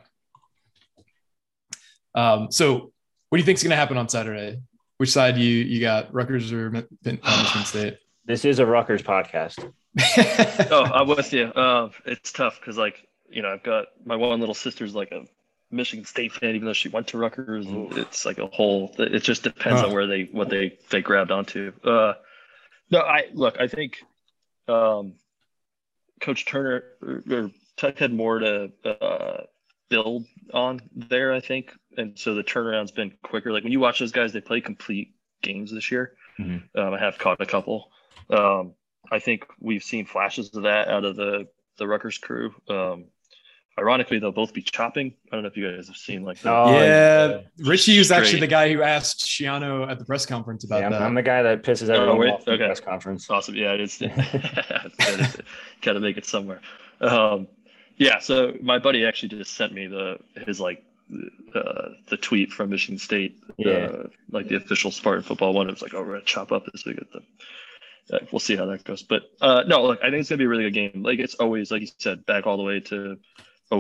[2.15, 2.93] Um, so
[3.29, 4.59] what do you think is going to happen on Saturday?
[4.99, 7.99] Which side you you got, Rutgers or Mi- Mi- Michigan State?
[8.25, 9.59] This is a Rutgers podcast.
[10.71, 11.47] oh, I'm with you.
[11.47, 15.25] Uh, it's tough because, like, you know, I've got my one little sister's like a
[15.73, 17.67] Michigan State fan, even though she went to Rutgers.
[17.67, 18.95] And it's like a whole.
[18.97, 19.89] It just depends Huh.
[19.89, 21.73] on where they what they they grabbed onto.
[21.83, 22.13] Uh,
[22.93, 23.59] no, I look.
[23.59, 23.99] I think
[24.69, 25.15] um,
[26.21, 29.43] Coach Tucker or, or Tuck had more to uh,
[29.93, 30.25] build
[30.55, 31.33] on there.
[31.35, 33.53] I think, and so the turnaround's been quicker.
[33.53, 36.15] Like when you watch those guys, they play complete games this year.
[36.41, 36.63] Mhm.
[36.75, 37.91] Um, I have caught a couple.
[38.31, 38.75] Um,
[39.11, 41.47] I think we've seen flashes of that out of the
[41.79, 42.55] the Rutgers crew.
[42.69, 43.05] Um,
[43.79, 45.15] ironically, they'll both be chopping.
[45.31, 46.53] I don't know if you guys have seen like that.
[46.53, 50.81] Oh, yeah, Richie was actually the guy who asked Schiano at the press conference about
[50.81, 51.03] Yeah, I'm, that.
[51.03, 53.29] I'm the guy that pisses Oh, everyone wait, off in the press conference.
[53.31, 53.55] Awesome.
[53.55, 53.99] Yeah, it's
[55.83, 56.61] got to make it somewhere.
[57.01, 57.49] Um,
[58.03, 60.85] yeah, so my buddy actually just sent me the his like
[61.55, 63.73] uh, the tweet from Michigan State, Yeah.
[63.73, 65.69] uh, like the official Spartan football one.
[65.69, 67.25] It was like, oh, we're gonna chop up this big at them.
[68.13, 69.03] Uh, we'll see how that goes.
[69.03, 71.03] But uh, no, look, I think it's gonna be a really good game.
[71.03, 73.19] Like it's always, like you said, back all the way to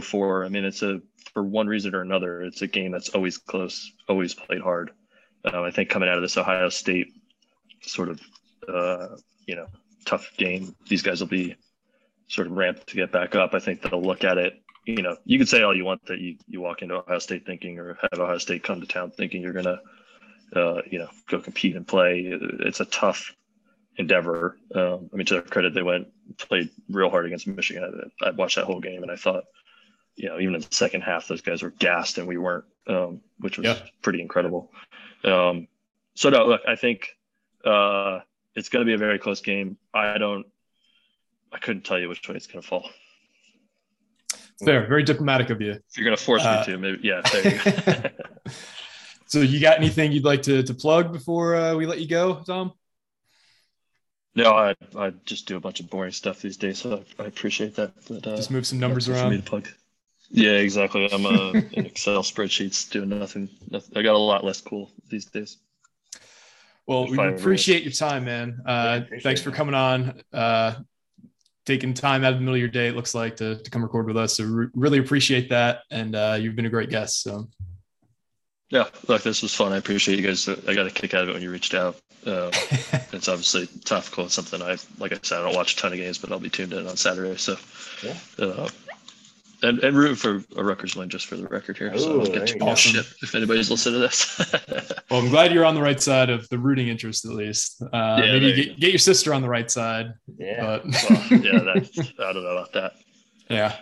[0.00, 0.44] 04.
[0.44, 1.00] I mean, it's a
[1.32, 4.90] for one reason or another, it's a game that's always close, always played hard.
[5.44, 7.08] Uh, I think coming out of this Ohio State
[7.80, 8.20] sort of
[8.68, 9.16] uh,
[9.46, 9.66] you know
[10.04, 11.56] tough game, these guys will be
[12.28, 13.54] sort of ramp to get back up.
[13.54, 14.54] I think they'll look at it.
[14.84, 17.46] You know, you can say all you want that you you walk into Ohio State
[17.46, 19.80] thinking, or have Ohio State come to town thinking you're gonna,
[20.56, 22.28] uh, you know, go compete and play.
[22.60, 23.32] It's a tough
[23.96, 24.56] endeavor.
[24.74, 26.08] Um, I mean, to their credit, they went
[26.38, 28.10] played real hard against Michigan.
[28.22, 29.44] I, I watched that whole game and I thought,
[30.16, 33.20] you know, even in the second half, those guys were gassed and we weren't, um,
[33.38, 33.78] which was Yeah.
[34.00, 34.72] pretty incredible.
[35.24, 35.68] Um,
[36.14, 37.08] so no, look, I think
[37.64, 38.20] uh,
[38.54, 39.76] it's going to be a very close game.
[39.94, 40.46] I don't,
[41.52, 42.88] I couldn't tell you which way it's going to fall.
[44.64, 45.72] Fair, very diplomatic of you.
[45.72, 47.20] If you're going to force Uh, me to, maybe, yeah.
[47.32, 48.08] There you go.
[49.26, 52.42] so you got anything you'd like to, to plug before uh, we let you go,
[52.46, 52.72] Tom?
[54.34, 57.26] no, I, I just do a bunch of boring stuff these days, so I, I
[57.26, 57.92] appreciate that.
[58.08, 59.42] But, uh, Just move some numbers nothing for me around.
[59.44, 59.68] to plug.
[60.30, 61.08] Yeah, exactly.
[61.12, 63.98] I'm uh, in Excel spreadsheets doing nothing, nothing.
[63.98, 65.58] I got a lot less cool these days.
[66.86, 68.60] Well, we appreciate your time, man.
[68.64, 70.74] Uh, thanks for coming on, uh,
[71.66, 72.88] taking time out of the middle of your day.
[72.88, 74.36] It looks like to, to come record with us.
[74.36, 77.22] So re- really appreciate that, and uh, you've been a great guest.
[77.22, 77.48] So
[78.70, 79.72] Yeah, look, this was fun.
[79.72, 80.48] I appreciate you guys.
[80.48, 81.96] I got a kick out of it when you reached out.
[82.26, 82.50] Uh,
[83.12, 85.98] it's obviously tough, It's something I, like I said, I don't watch a ton of
[85.98, 87.36] games, but I'll be tuned in on Saturday.
[87.36, 87.56] So,
[88.02, 88.14] Yeah.
[88.38, 88.68] uh,
[89.62, 91.96] and and root for a Rutgers win just for the record here.
[91.98, 92.92] so I Ooh, don't get you too much Awesome.
[93.02, 94.38] shit if anybody's listening to this.
[95.10, 97.80] well, I'm glad you're on the right side of the rooting interest, at least.
[97.82, 100.60] Uh, Yeah, maybe you get, get your sister on the right side, Yeah.
[100.64, 102.92] but well, yeah, that's, I don't know about that.
[103.48, 103.76] yeah.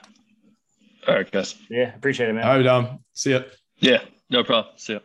[1.08, 1.54] All right, guys.
[1.70, 1.94] Yeah.
[1.94, 2.44] Appreciate it, man.
[2.44, 2.98] All right, Dom.
[3.14, 3.40] See ya.
[3.78, 4.74] Yeah, no problem.
[4.76, 4.98] See ya.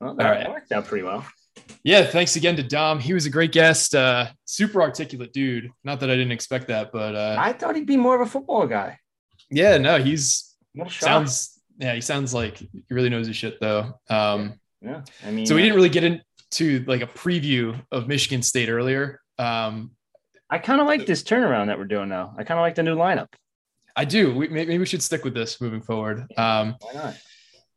[0.00, 0.40] Well, that, All right.
[0.44, 1.24] that worked out pretty well.
[1.82, 2.98] Yeah, thanks again to Dom.
[2.98, 3.94] He was a great guest.
[3.94, 5.70] Uh, super articulate dude.
[5.82, 8.30] Not that I didn't expect that, but uh, I thought he'd be more of a
[8.30, 8.98] football guy.
[9.50, 11.04] yeah, no, he's A little shocked.
[11.04, 13.94] sounds yeah, he sounds like he really knows his shit though.
[14.10, 15.02] Um, Yeah.
[15.26, 18.68] I mean, so we uh, didn't really get into like a preview of Michigan State
[18.68, 19.20] earlier.
[19.38, 19.92] Um,
[20.50, 22.34] I kind of like this turnaround that we're doing now.
[22.36, 23.28] I kind of like the new lineup.
[23.96, 24.34] I do.
[24.34, 26.26] We, maybe we should stick with this moving forward.
[26.36, 27.14] Um, Why not?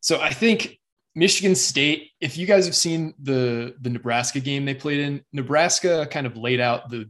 [0.02, 0.78] so I think
[1.16, 2.12] Michigan State.
[2.22, 6.38] If you guys have seen the the Nebraska game they played in, Nebraska kind of
[6.38, 7.10] laid out the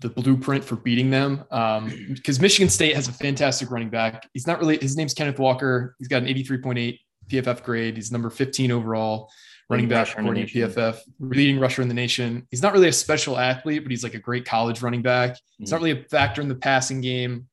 [0.00, 4.28] the blueprint for beating them um, because Michigan State has a fantastic running back.
[4.32, 5.94] He's not really his name's Kenneth Walker.
[5.98, 6.98] He's got an 83.8
[7.28, 7.96] PFF grade.
[7.96, 9.30] He's number 15 overall
[9.68, 10.52] running back according to.
[10.52, 12.46] PFF, leading rusher in the nation.
[12.50, 15.36] He's not really a special athlete, but he's like a great college running back.
[15.58, 17.46] He's not really a factor in the passing game,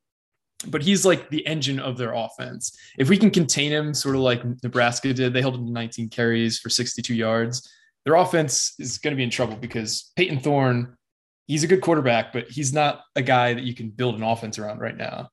[0.66, 2.76] but he's like the engine of their offense.
[2.98, 6.10] If we can contain him, sort of like Nebraska did, they held him to 19
[6.10, 7.72] carries for 62 yards.
[8.06, 10.98] Their offense is going to be in trouble because Payton Thorne,
[11.46, 14.58] he's a good quarterback, but he's not a guy that you can build an offense
[14.58, 15.30] around right now.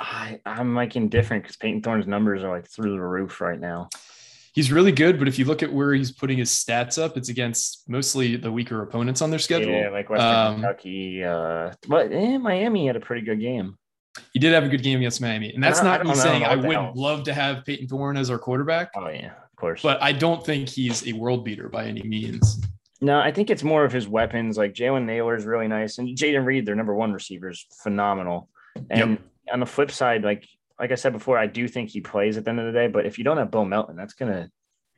[0.00, 3.88] I, I'm like indifferent because Payton Thorne's numbers are like through the roof right now.
[4.54, 7.28] He's really good, but if you look at where he's putting his stats up, it's
[7.28, 9.72] against mostly the weaker opponents on their schedule.
[9.72, 11.22] Yeah, like Western Um, Kentucky.
[11.22, 13.76] Uh, but eh, Miami had a pretty good game.
[14.32, 16.70] He did have a good game against Miami, and that's don't- me saying I would
[16.72, 16.92] hell.
[16.94, 19.82] love to have Payton Thorne as our quarterback, Oh yeah, of course.
[19.82, 22.60] but I don't think he's a world beater by any means.
[23.00, 24.56] no, I think it's more of his weapons.
[24.58, 28.48] Like Jalen Nailor is really nice, and Jayden Reed, their number one receiver, is phenomenal.
[28.90, 29.18] And
[29.52, 30.46] on the flip side, like
[30.78, 32.86] like I said before, I do think he plays at the end of the day.
[32.86, 34.50] But if you don't have Bo Melton, that's gonna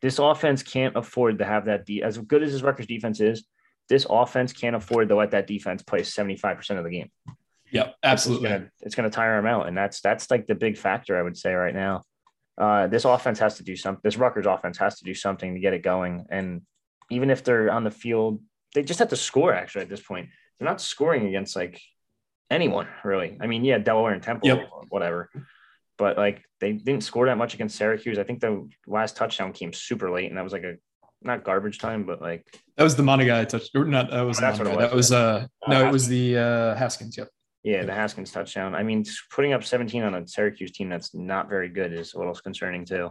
[0.02, 1.86] this offense can't afford to have that.
[1.86, 3.44] De- as good as his Rutgers defense is,
[3.88, 7.10] this offense can't afford to let that defense play seventy five percent of the game.
[7.72, 8.48] Yep, absolutely.
[8.48, 11.22] It's gonna, it's gonna tire him out, and that's that's like the big factor I
[11.22, 12.02] would say right now.
[12.58, 14.00] Uh, this offense has to do something.
[14.04, 16.26] This Rutgers offense has to do something to get it going.
[16.30, 16.62] And
[17.10, 18.42] even if they're on the field,
[18.74, 19.54] they just have to score.
[19.54, 21.80] Actually, at this point, they're not scoring against like
[22.50, 23.38] anyone really.
[23.40, 24.68] I mean, yeah, Delaware and Temple, Yep.
[24.72, 25.30] or whatever.
[25.96, 28.18] But like they didn't score that much against Syracuse.
[28.18, 30.74] I think the last touchdown came super late, and that was like a
[31.22, 32.44] not garbage time, but like
[32.76, 34.10] That was the Monangai touch, or not?
[34.10, 34.86] That was Oh, that's what it was.
[34.88, 37.16] That was uh Uh, no, it was the uh Haskins.
[37.16, 37.28] Yep.
[37.62, 38.74] Yeah, the Haskins touchdown.
[38.74, 42.18] I mean, putting up 17 on a Syracuse team that's not very good is a
[42.18, 43.11] little concerning too.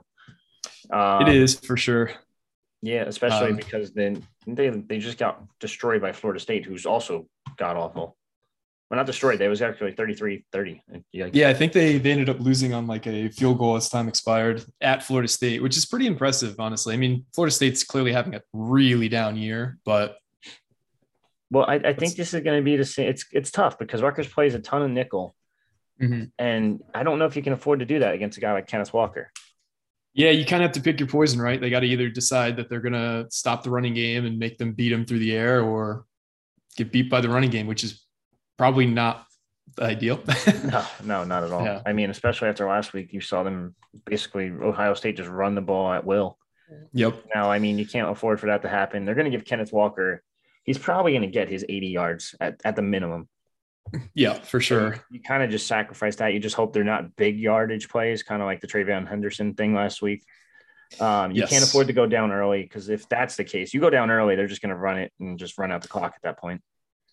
[0.91, 2.11] Um, It is for sure.
[2.81, 7.27] Yeah, especially Um, because then they they just got destroyed by Florida State, who's also
[7.57, 8.17] god awful.
[8.89, 9.37] Well, not destroyed.
[9.37, 10.81] They was actually 33-30.
[11.11, 13.87] Yeah, Yeah, I think they they ended up losing on like a field goal as
[13.87, 16.95] time expired at Florida State, which is pretty impressive, honestly.
[16.95, 20.17] I mean, Florida State's clearly having a really down year, but
[21.51, 23.09] Well, I, I think this is going to be the same.
[23.09, 25.35] It's it's tough because Rutgers plays a ton of nickel,
[26.01, 26.31] Mhm.
[26.37, 28.67] and I don't know if you can afford to do that against a guy like
[28.67, 29.31] Kenneth Walker.
[30.13, 31.59] yeah, you kind of have to pick your poison, right?
[31.61, 34.73] They got to either decide that they're gonna stop the running game and make them
[34.73, 36.05] beat them through the air, or
[36.77, 38.05] get beat by the running game, which is
[38.57, 39.25] probably not
[39.79, 40.21] ideal.
[40.65, 41.63] No, no, not at all.
[41.63, 41.81] Yeah.
[41.85, 43.75] I mean, especially after last week, you saw them
[44.05, 46.37] basically Ohio State just run the ball at will.
[46.93, 47.23] yep.
[47.33, 49.05] Now, I mean, you can't afford for that to happen.
[49.05, 50.21] They're going to give Kenneth Walker.
[50.69, 53.27] He's probably going to get his 80 yards at, at the minimum.
[54.13, 55.03] Yeah, for sure.
[55.09, 56.31] You kind of just sacrifice that.
[56.31, 59.73] You just hope they're not big yardage plays, kind of like the TreVeyon Henderson thing
[59.73, 60.23] last week.
[60.99, 63.89] Um, you can't afford to go down early because if that's the case, you go
[63.89, 66.21] down early, they're just going to run it and just run out the clock at
[66.21, 66.61] that point.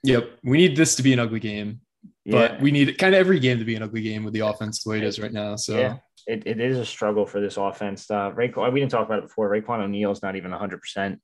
[0.03, 0.33] Yep.
[0.45, 1.81] We need this to be an ugly game,
[2.27, 4.85] but we need kind of every game to be an ugly game with the offense
[4.85, 5.57] the way it is right now.
[5.57, 5.97] So Yeah.
[6.27, 8.11] it, it is a struggle for this offense.
[8.11, 9.49] Uh, Raekwon, we didn't talk about it before.
[9.49, 11.19] Raiqwon O'Neal is not even 100%.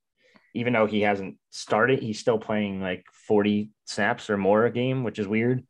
[0.54, 5.02] Even though he hasn't started, he's still playing like 40 snaps or more a game,
[5.04, 5.64] which is weird.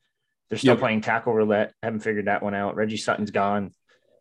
[0.48, 0.80] They're still Yep.
[0.80, 1.72] playing tackle roulette.
[1.82, 2.74] Haven't figured that one out.
[2.76, 3.70] Reggie Sutton's gone.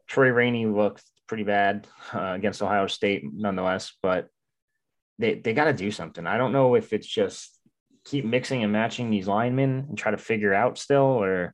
[0.08, 4.28] Troy Rainey looked pretty bad uh, against Ohio State, nonetheless, but
[5.20, 6.26] they, they got to do something.
[6.28, 7.58] I don't know if it's just
[8.06, 11.54] keep mixing and matching these linemen and try to figure out still, or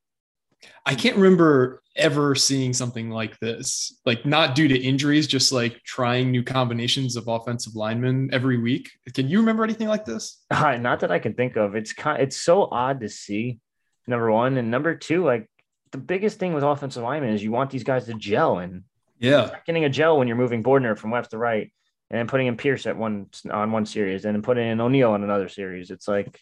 [0.86, 5.82] I can't remember ever seeing something like this, like not due to injuries, just like
[5.84, 8.92] trying new combinations of offensive linemen every week.
[9.14, 10.44] Can you remember anything like this?
[10.50, 11.76] Uh, not that I can think of.
[11.76, 12.22] It's kind.
[12.22, 13.60] It's so odd to see.
[14.08, 15.50] Number one and number two, like
[15.92, 18.84] the biggest thing with offensive linemen is you want these guys to gel, and
[19.20, 19.52] Yeah.
[19.66, 21.72] getting a gel when you're moving Bordner from left to right,
[22.10, 25.12] and then putting in Pierce at one on one series, and then putting in O'Neal
[25.12, 25.92] on another series.
[25.92, 26.40] It's like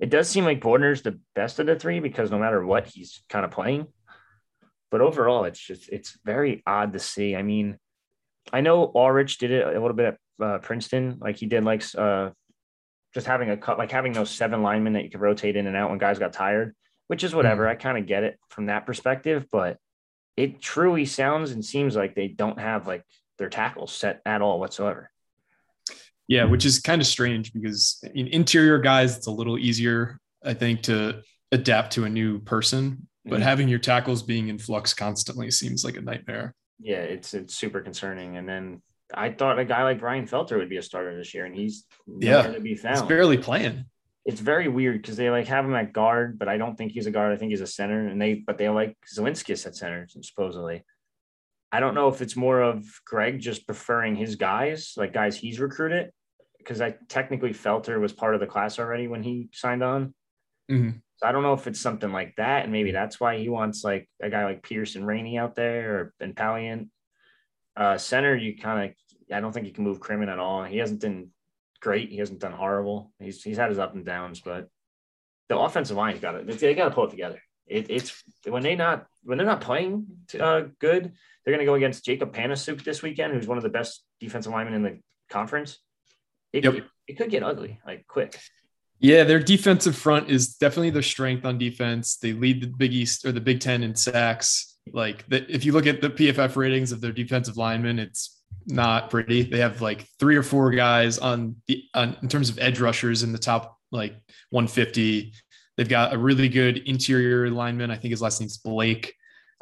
[0.00, 3.22] it does seem like Bordner's the best of the three because no matter what, he's
[3.28, 3.86] kind of playing.
[4.90, 7.36] But overall, it's just it's very odd to see.
[7.36, 7.78] I mean,
[8.52, 11.82] I know Ulrich did it a little bit at uh, Princeton, like he did like
[11.96, 12.30] uh,
[13.12, 15.76] just having a cut, like having those seven linemen that you could rotate in and
[15.76, 16.74] out when guys got tired,
[17.08, 17.68] which is whatever.
[17.68, 19.78] I kind of get it from that perspective, but
[20.36, 23.02] it truly sounds and seems like they don't have like
[23.38, 25.10] their tackles set at all whatsoever.
[26.28, 30.54] Yeah, which is kind of strange because in interior guys, it's a little easier, I
[30.54, 31.22] think, to
[31.52, 33.08] adapt to a new person.
[33.24, 33.44] But Mhm.
[33.44, 36.54] having your tackles being in flux constantly seems like a nightmare.
[36.80, 38.36] Yeah, it's it's super concerning.
[38.36, 41.44] And then I thought a guy like Brian Felter would be a starter this year,
[41.46, 41.84] and he's
[42.20, 43.08] Yeah, to be He's found.
[43.08, 43.84] barely playing.
[44.26, 47.06] it's very weird because they like have him at guard, but I don't think he's
[47.06, 47.32] a guard.
[47.32, 50.84] I think he's a center, and they but they like Zilinskas at center supposedly.
[51.72, 55.58] I don't know if it's more of Greg just preferring his guys, like guys he's
[55.60, 56.12] recruited,
[56.58, 60.14] because I technically Felter was part of the class already when he signed on.
[60.70, 61.00] Mhm.
[61.16, 63.82] So I don't know if it's something like that, and maybe that's why he wants
[63.82, 66.90] like a guy like Pierce and Rainey out there or and Palliant.
[67.76, 70.64] Uh, center, you kind of I don't think he can move Crimin at all.
[70.64, 71.30] He hasn't been
[71.80, 72.10] great.
[72.10, 73.12] He hasn't done horrible.
[73.18, 74.68] He's he's had his up and downs, but
[75.48, 76.46] the offensive line's got it.
[76.58, 77.40] They got to pull it together.
[77.66, 80.06] It, it's when they not when they're not playing
[80.38, 81.12] uh, good,
[81.44, 84.52] they're going to go against Jacub Panasiuk this weekend, who's one of the best defensive
[84.52, 85.00] linemen in the
[85.30, 85.78] conference.
[86.52, 86.86] It, Yep.
[87.06, 88.38] it, could get ugly, like quick.
[89.00, 92.16] Yeah, their defensive front is definitely their strength on defense.
[92.16, 94.76] They lead the Big East or the Big Ten in sacks.
[94.92, 99.10] Like the, if you look at the PFF ratings of their defensive linemen, it's not
[99.10, 99.42] pretty.
[99.42, 103.22] They have like three or four guys on the on, in terms of edge rushers
[103.22, 104.12] in the top like
[104.50, 105.32] 150.
[105.76, 107.90] They've got a really good interior lineman.
[107.90, 109.14] I think his last name's Blake.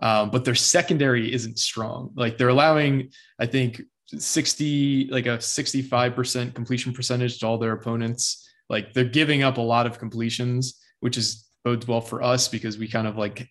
[0.02, 2.12] Um, but their secondary isn't strong.
[2.16, 8.48] Like they're allowing, I think, 60, like a 65% completion percentage to all their opponents.
[8.68, 12.78] Like they're giving up a lot of completions, which is bodes well for us because
[12.78, 13.48] we kind of like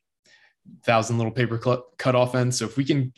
[0.83, 2.59] thousand little paper cut offense.
[2.59, 3.13] So if we can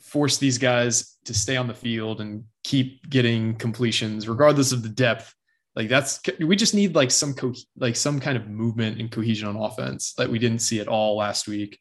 [0.00, 4.88] force these guys to stay on the field and keep getting completions, regardless of the
[4.88, 5.34] depth,
[5.76, 9.48] like that's we just need like some co- like some kind of movement and cohesion
[9.48, 11.78] on offense that we didn't see at all last week.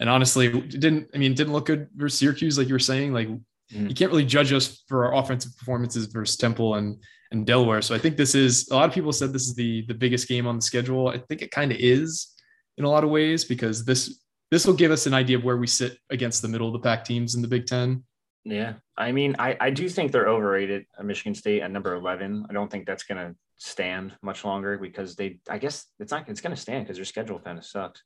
[0.00, 3.12] And honestly, didn't I mean didn't look good versus Syracuse, like you were saying.
[3.12, 3.28] Like
[3.72, 3.88] Mhm.
[3.88, 7.02] you can't really judge us for our offensive performances versus Temple and
[7.32, 7.82] and Delaware.
[7.82, 10.28] So I think this is a lot of people said this is the the biggest
[10.28, 11.08] game on the schedule.
[11.08, 12.34] I think it kind of is
[12.78, 15.56] in a lot of ways because this this will give us an idea of where
[15.56, 18.04] we sit against the middle of the pack teams in the Big Ten.
[18.44, 18.74] Yeah.
[18.96, 22.46] I mean, I, I do think they're overrated at Michigan State at number 11.
[22.48, 26.28] I don't think that's going to stand much longer because they, I guess it's not,
[26.28, 28.04] it's going to stand because their schedule kind of sucks.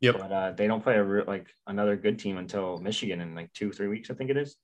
[0.00, 0.16] Yep.
[0.18, 3.52] But uh, they don't play a real, like another good team until Michigan in like
[3.52, 4.56] two, three weeks, I think it is.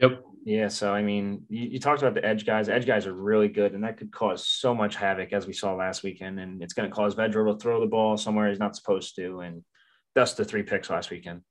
[0.00, 0.24] Yep.
[0.44, 0.68] Yeah.
[0.68, 2.68] So, I mean, you, you talked about the edge guys.
[2.68, 5.74] Edge guys are really good, and that could cause so much havoc as we saw
[5.74, 6.38] last weekend.
[6.40, 9.40] And it's going to cause Vedral to throw the ball somewhere he's not supposed to
[9.40, 9.64] and
[10.14, 11.42] dust the three picks last weekend.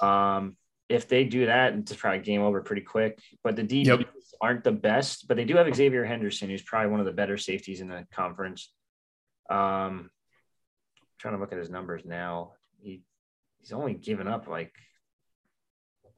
[0.00, 0.56] Um,
[0.88, 3.20] if they do that, it's probably game over pretty quick.
[3.44, 4.00] But the DBs Yep.
[4.40, 7.36] aren't the best, but they do have Xavier Henderson, who's probably one of the better
[7.38, 8.72] safeties in the conference.
[9.48, 10.10] Um,
[11.18, 12.52] trying to look at his numbers now.
[12.82, 13.02] He
[13.60, 14.72] he's only given up like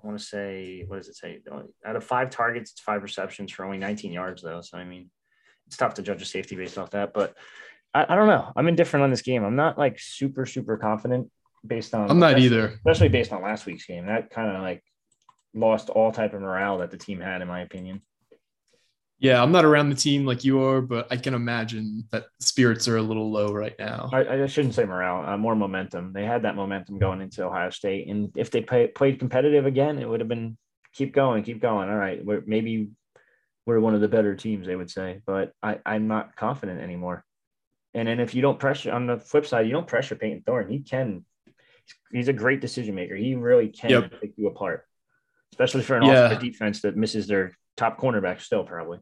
[0.02, 1.38] I want to say what does it say?
[1.50, 4.60] Oh, out of five targets, it's five receptions for only 19 yards though.
[4.60, 5.10] So I mean,
[5.66, 7.12] it's tough to judge a safety based off that.
[7.12, 7.36] But
[7.94, 8.52] I, I don't know.
[8.56, 9.44] I'm indifferent on this game.
[9.44, 11.30] I'm not like super super confident
[11.66, 12.10] based on.
[12.10, 12.68] I'm not either.
[12.68, 14.06] especially based on last week's game.
[14.06, 14.82] That kind of like
[15.54, 18.02] lost all type of morale that the team had, in my opinion.
[19.22, 22.88] Yeah, I'm not around the team like you are, but I can imagine that spirits
[22.88, 24.10] are a little low right now.
[24.12, 26.12] I, I shouldn't say morale, uh, more momentum.
[26.12, 30.00] They had that momentum going into Ohio State, and if they play, played competitive again,
[30.00, 30.58] it would have been
[30.92, 31.88] keep going, keep going.
[31.88, 32.88] All right, we're, maybe
[33.64, 37.24] we're one of the better teams, they would say, but I, I'm not confident anymore.
[37.94, 40.68] And then if you don't pressure on the flip side, you don't pressure Payton Thorne.
[40.68, 41.24] He can.
[42.10, 43.14] He's a great decision maker.
[43.14, 44.20] He really can Yep.
[44.20, 44.84] pick you apart,
[45.52, 46.24] especially for an Yeah.
[46.24, 48.98] offensive defense that misses their top cornerback still probably.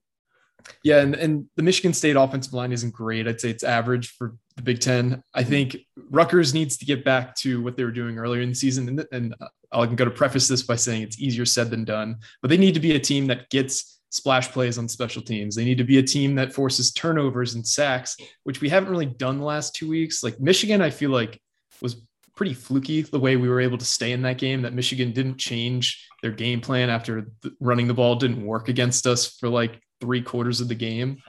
[0.82, 3.28] Yeah, and, and the Michigan State offensive line isn't great.
[3.28, 5.22] I'd say it's average for the Big Ten.
[5.34, 5.76] I think
[6.10, 8.88] Rutgers needs to get back to what they were doing earlier in the season.
[8.88, 9.34] And, and
[9.72, 12.74] I'm going to preface this by saying it's easier said than done, but they need
[12.74, 15.54] to be a team that gets splash plays on special teams.
[15.54, 19.06] They need to be a team that forces turnovers and sacks, which we haven't really
[19.06, 20.22] done the last two weeks.
[20.22, 21.40] Like Michigan, I feel like
[21.80, 22.02] was
[22.36, 24.62] pretty fluky the way we were able to stay in that game.
[24.62, 27.26] That Michigan didn't change their game plan after
[27.60, 31.22] running the ball didn't work against us for like three quarters of the game.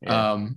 [0.00, 0.32] Yeah.
[0.32, 0.56] Um,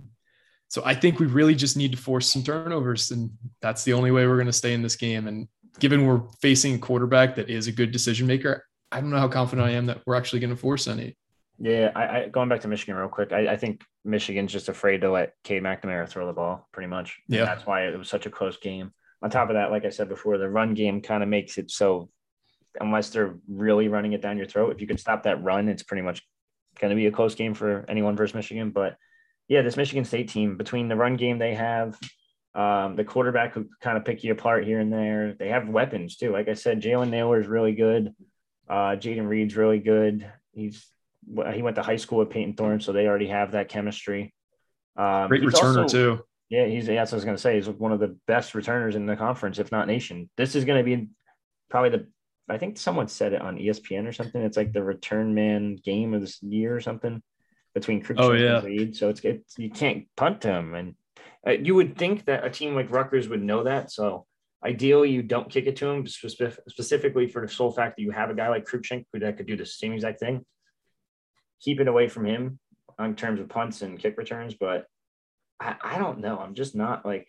[0.68, 3.30] so I think we really just need to force some turnovers, and
[3.62, 5.26] that's the only way we're going to stay in this game.
[5.26, 5.48] And
[5.78, 9.28] given we're facing a quarterback that is a good decision maker, I don't know how
[9.28, 11.16] confident I am that we're actually going to force any.
[11.58, 13.32] Yeah, I, I going back to Michigan real quick.
[13.32, 17.18] I, I think Michigan's just afraid to let Cade McNamara throw the ball, pretty much.
[17.28, 17.44] And Yeah.
[17.46, 18.92] that's why it was such a close game.
[19.22, 21.70] On top of that, like I said before, the run game kind of makes it
[21.70, 22.10] so
[22.80, 25.82] unless they're really running it down your throat, if you can stop that run, it's
[25.82, 26.22] pretty much
[26.78, 28.70] going to be a close game for anyone versus Michigan.
[28.70, 28.96] But
[29.48, 31.98] yeah, this Michigan State team between the run game they have,
[32.54, 36.16] um, the quarterback who kind of pick you apart here and there, they have weapons
[36.16, 36.32] too.
[36.32, 38.14] Like I said, Jalen Nailor is really good.
[38.68, 40.30] Uh, Jayden Reed's really good.
[40.52, 40.86] He's
[41.52, 44.34] he went to high school with Payton Thorne, so they already have that chemistry.
[44.96, 46.24] Um, Great returner also- too.
[46.48, 47.56] yeah, he's yeah, that's what I was gonna say.
[47.56, 50.28] He's one of the best returners in the conference, if not nation.
[50.36, 51.08] This is gonna be
[51.70, 52.06] probably the
[52.50, 54.40] I think someone said it on ESPN or something.
[54.42, 57.22] It's like the return man game of this year or something.
[57.74, 58.56] between Cruickshank Oh, yeah.
[58.58, 58.96] and Reed.
[58.96, 60.74] So it's, it's you can't punt him.
[60.74, 60.94] And
[61.46, 63.92] uh, you would think that a team like Rutgers would know that.
[63.92, 64.26] So
[64.64, 68.10] ideally, you don't kick it to him spec- specifically for the sole fact that you
[68.10, 70.44] have a guy like Cruickshank who that could do the same exact thing.
[71.60, 72.58] Keep it away from him
[72.98, 74.54] in terms of punts and kick returns.
[74.54, 74.86] But
[75.60, 76.38] I, I don't know.
[76.38, 77.28] I'm just not like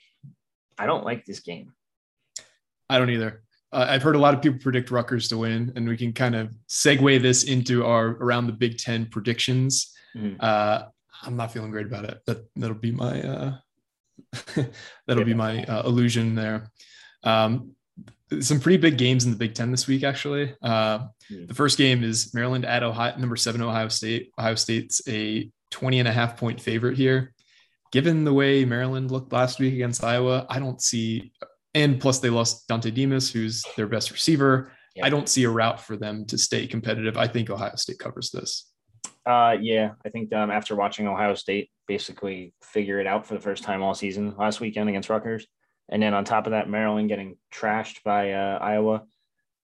[0.78, 1.74] I don't like this game.
[2.90, 3.44] I don't either.
[3.72, 6.36] Uh, I've heard a lot of people predict Rutgers to win, and we can kind
[6.36, 9.94] of segue this into our around the Big Ten predictions.
[10.16, 10.38] Mhm.
[10.40, 10.86] Uh,
[11.24, 12.20] I'm not feeling great about it.
[12.26, 13.54] That that'll be my uh,
[15.08, 16.72] that'll be my uh, illusion there.
[17.24, 17.72] Um,
[18.42, 20.56] some pretty big games in the Big Ten this week, actually.
[20.62, 21.46] Uh, Hmm.
[21.46, 24.32] the first game is Maryland at Ohio, number seven Ohio State.
[24.40, 27.36] Ohio State's a 20 and a half point favorite here.
[27.92, 31.32] Given the way Maryland looked last week against Iowa, I don't see,
[31.74, 34.72] and plus they lost Dontay Demus, who's their best receiver.
[34.96, 35.06] Yeah.
[35.06, 37.18] I don't see a route for them to stay competitive.
[37.18, 38.72] I think Ohio State covers this.
[39.26, 43.40] Uh, yeah, I think um, after watching Ohio State basically figure it out for the
[43.40, 45.46] first time all season last weekend against Rutgers,
[45.90, 49.04] and then on top of that, Maryland getting trashed by uh, Iowa,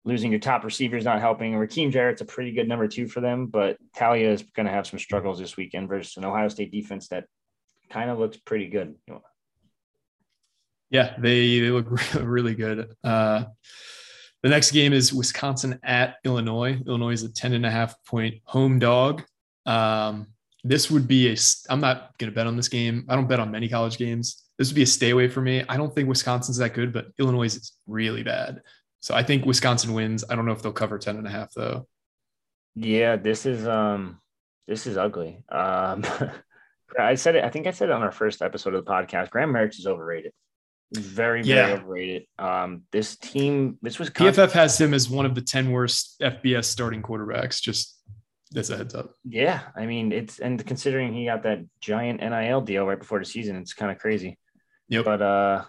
[0.05, 1.53] losing your top receivers not helping.
[1.53, 4.87] Rakim Jarrett's a pretty good number two for them, but Taulia is going to have
[4.87, 7.25] some struggles this weekend versus an Ohio State defense that
[7.89, 8.97] kind of looks pretty good.
[10.93, 12.95] Yeah, they, they look really good.
[13.03, 13.45] Uh,
[14.43, 16.79] the next game is Wisconsin at Illinois.
[16.87, 19.23] Illinois is a 10 and a half point home dog.
[19.65, 20.27] Um,
[20.65, 21.37] this would be a,
[21.71, 23.07] I'm not going to bet on this game.
[23.09, 24.45] I don't bet on many college games.
[24.59, 25.65] This would be a stay away for me.
[25.69, 28.61] I don't think Wisconsin's that good, but Illinois is really bad.
[29.01, 30.25] So I think Wisconsin wins.
[30.29, 31.89] I don't know if they'll cover 10 and a half though.
[32.75, 34.21] Yeah, this is um
[34.69, 35.43] this is ugly.
[35.49, 36.05] Um
[36.99, 39.31] I said it, I think I said it on our first episode of the podcast.
[39.31, 40.33] Graham Mertz is overrated.
[40.95, 41.75] Very, very Yeah.
[41.75, 42.25] overrated.
[42.39, 46.65] Um, this team, this was PFF has him as one of the 10 worst FBS
[46.67, 47.61] starting quarterbacks.
[47.63, 47.99] Just
[48.55, 49.15] as a heads up.
[49.25, 53.25] Yeah, I mean it's and considering he got that giant NIL deal right before the
[53.25, 54.39] season, it's kind of crazy.
[54.89, 55.05] Yep.
[55.07, 55.65] But uh,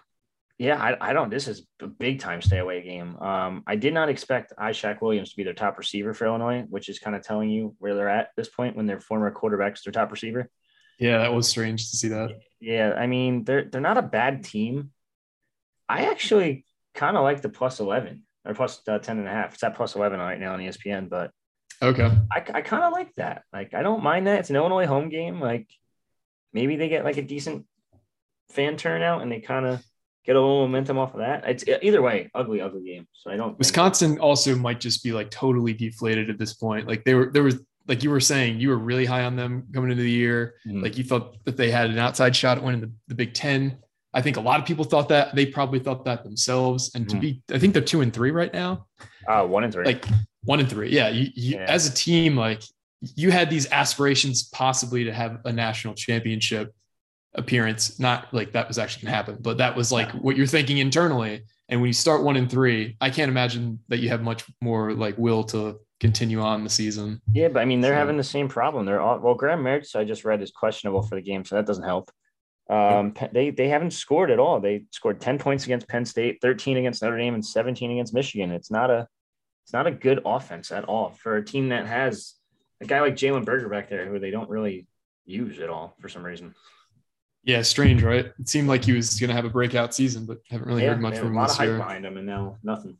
[0.57, 1.29] yeah, I, I don't.
[1.29, 3.15] This is a big time stay away game.
[3.17, 6.89] Um, I did not expect Ishak Williams to be their top receiver for Illinois, which
[6.89, 9.93] is kind of telling you where they're at this point when their former quarterback's their
[9.93, 10.49] top receiver.
[10.99, 12.31] Yeah, that was strange to see that.
[12.59, 14.91] Yeah, I mean they're they're not a bad team.
[15.89, 16.65] I actually
[16.95, 19.53] kind of like the plus eleven or plus uh, 10 and a half.
[19.53, 21.31] It's at plus eleven right now on ESPN, but
[21.81, 22.09] Okay.
[22.31, 23.43] I, I kind of like that.
[23.51, 24.39] Like, I don't mind that.
[24.39, 25.41] It's an Illinois home game.
[25.41, 25.67] Like,
[26.53, 27.65] maybe they get like a decent
[28.51, 29.83] fan turnout and they kind of
[30.25, 31.43] get a little momentum off of that.
[31.45, 33.07] It's either way, ugly, ugly game.
[33.13, 33.57] So I don't.
[33.57, 36.87] Wisconsin also might just be like totally deflated at this point.
[36.87, 39.67] Like they were, there was, like you were saying, you were really high on them
[39.73, 40.55] coming into the year.
[40.65, 40.81] Mhm.
[40.81, 43.77] Like you thought that they had an outside shot at winning the, the Big Ten.
[44.13, 45.35] I think a lot of people thought that.
[45.35, 46.91] They probably thought that themselves.
[46.95, 47.21] And to Mhm.
[47.21, 48.85] be, I think they're two and three right now.
[49.27, 49.85] uh, one and three.
[49.85, 50.05] Like
[50.43, 50.89] one and three.
[50.91, 51.09] Yeah.
[51.09, 51.65] You, you Yeah.
[51.67, 52.61] as a team, like
[53.15, 56.73] you had these aspirations possibly to have a national championship
[57.35, 57.99] appearance.
[57.99, 61.43] Not like that was actually gonna happen, but that was like what you're thinking internally.
[61.69, 64.93] And when you start one and three, I can't imagine that you have much more
[64.93, 67.21] like will to continue on the season.
[67.31, 68.85] yeah, but I mean, they're So- having the same problem.
[68.85, 69.35] They're all well.
[69.35, 72.11] Graham Mertz, I just read, is questionable for the game, so that doesn't help.
[72.69, 74.59] Um, they they haven't scored at all.
[74.59, 78.51] They scored ten points against Penn State, thirteen against Notre Dame, and seventeen against Michigan.
[78.51, 79.07] It's not a
[79.65, 82.35] it's not a good offense at all for a team that has
[82.81, 84.87] a guy like Jalen Berger back there who they don't really
[85.25, 86.53] use at all for some reason.
[87.43, 88.27] Yeah, strange, right?
[88.39, 91.01] It seemed like he was gonna have a breakout season, but haven't really yeah, heard
[91.01, 91.77] much from a him lot of hype year.
[91.77, 92.97] behind him, and now nothing.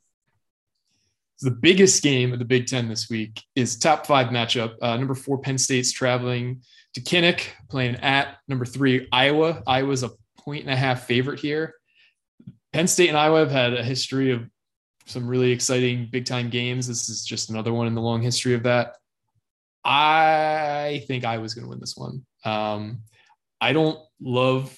[1.40, 4.74] The biggest game of the Big Ten this week is top five matchup.
[4.80, 6.62] Uh, number four, Penn State's traveling
[6.94, 9.62] to Kinnick, playing at number three, Iowa.
[9.66, 11.74] Iowa's a point and a half favorite here.
[12.72, 14.48] Penn State and Iowa have had a history of
[15.06, 16.86] some really exciting big time games.
[16.86, 18.94] This is just another one in the long history of that.
[19.84, 22.24] I think Iowa's going to win this one.
[22.44, 23.02] Um,
[23.60, 24.76] I don't love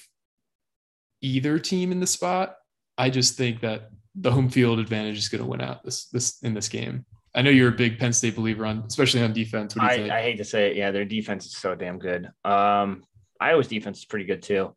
[1.21, 2.55] either team in the spot.
[2.97, 3.89] I just think that
[4.19, 7.05] the home field advantage is going to win out this this in this game.
[7.35, 9.75] I know you're a big Penn State believer on, especially on defense.
[9.75, 10.17] What do you I.
[10.17, 12.29] I hate to say it, yeah, their defense is so damn good.
[12.43, 13.03] Um,
[13.39, 14.75] Iowa's defense is pretty good too.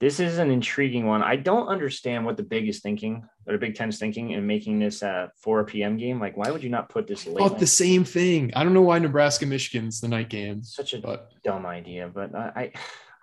[0.00, 1.24] This is an intriguing one.
[1.24, 4.46] I don't understand what the Big is thinking, or the Big Ten is thinking, in
[4.46, 5.96] making this a 4 p.m.
[5.96, 6.20] game.
[6.20, 7.40] Like, why would you not put this late?
[7.40, 7.58] night?
[7.58, 8.52] the same thing.
[8.54, 12.32] I don't know why Nebraska Michigan's the night game, Such a but dumb idea, but
[12.32, 12.72] I, I,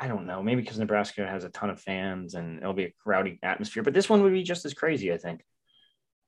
[0.01, 0.43] I don't know.
[0.43, 3.81] Maybe because Nebraska has a ton of fans and it'll be a rowdy atmosphere.
[3.81, 5.45] But this one would be just as crazy, I think.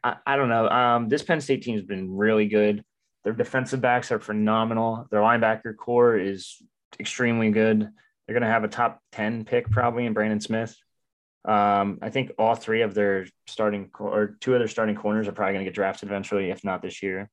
[0.04, 0.68] I, I don't know.
[0.70, 2.84] Um, this Penn State team has been really good.
[3.24, 5.08] Their defensive backs are phenomenal.
[5.12, 6.62] Their linebacker core is
[7.00, 7.82] extremely good.
[7.82, 10.76] They're going to have a top 10 pick probably in Brandon Smith.
[11.46, 15.32] Um, I think all three of their starting or two of their starting corners are
[15.32, 17.30] probably going to get drafted eventually, if not this year.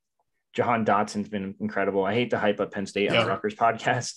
[0.53, 2.05] Jahan Dotson's been incredible.
[2.05, 3.25] I hate to hype up Penn State on Yeah.
[3.25, 4.15] the Rutgers podcast,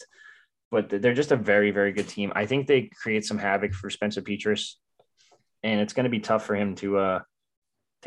[0.69, 2.31] but they're just a very, very good team.
[2.35, 4.73] I think they create some havoc for Spencer Petras,
[5.63, 7.19] and it's going to be tough for him to uh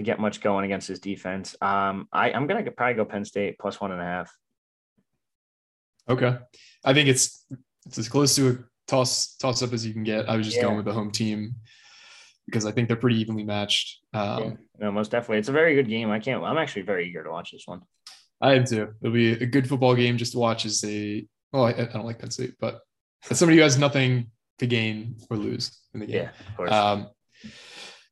[0.05, 1.55] to get much going against his defense.
[1.61, 4.33] Um, I, I'm going to probably go Penn State plus one and a half.
[6.09, 6.39] Okay,
[6.85, 7.47] I think it's
[7.87, 10.29] it's as close to a toss toss up as you can get.
[10.29, 10.65] I was just Yeah.
[10.65, 11.55] going with the home team
[12.47, 14.01] because I think they're pretty evenly matched.
[14.13, 15.39] Um, yeah, no, most definitely.
[15.39, 16.11] It's a very good game.
[16.11, 16.43] I can't.
[16.43, 17.83] I'm actually very eager to watch this one.
[18.41, 18.95] I am too.
[19.03, 21.25] It'll be a good football game just to watch as a.
[21.53, 22.81] Well, I, I don't like Penn State, but
[23.31, 26.17] as somebody who has nothing to gain or lose in the game.
[26.25, 26.73] Yeah, of course.
[26.73, 27.09] Um,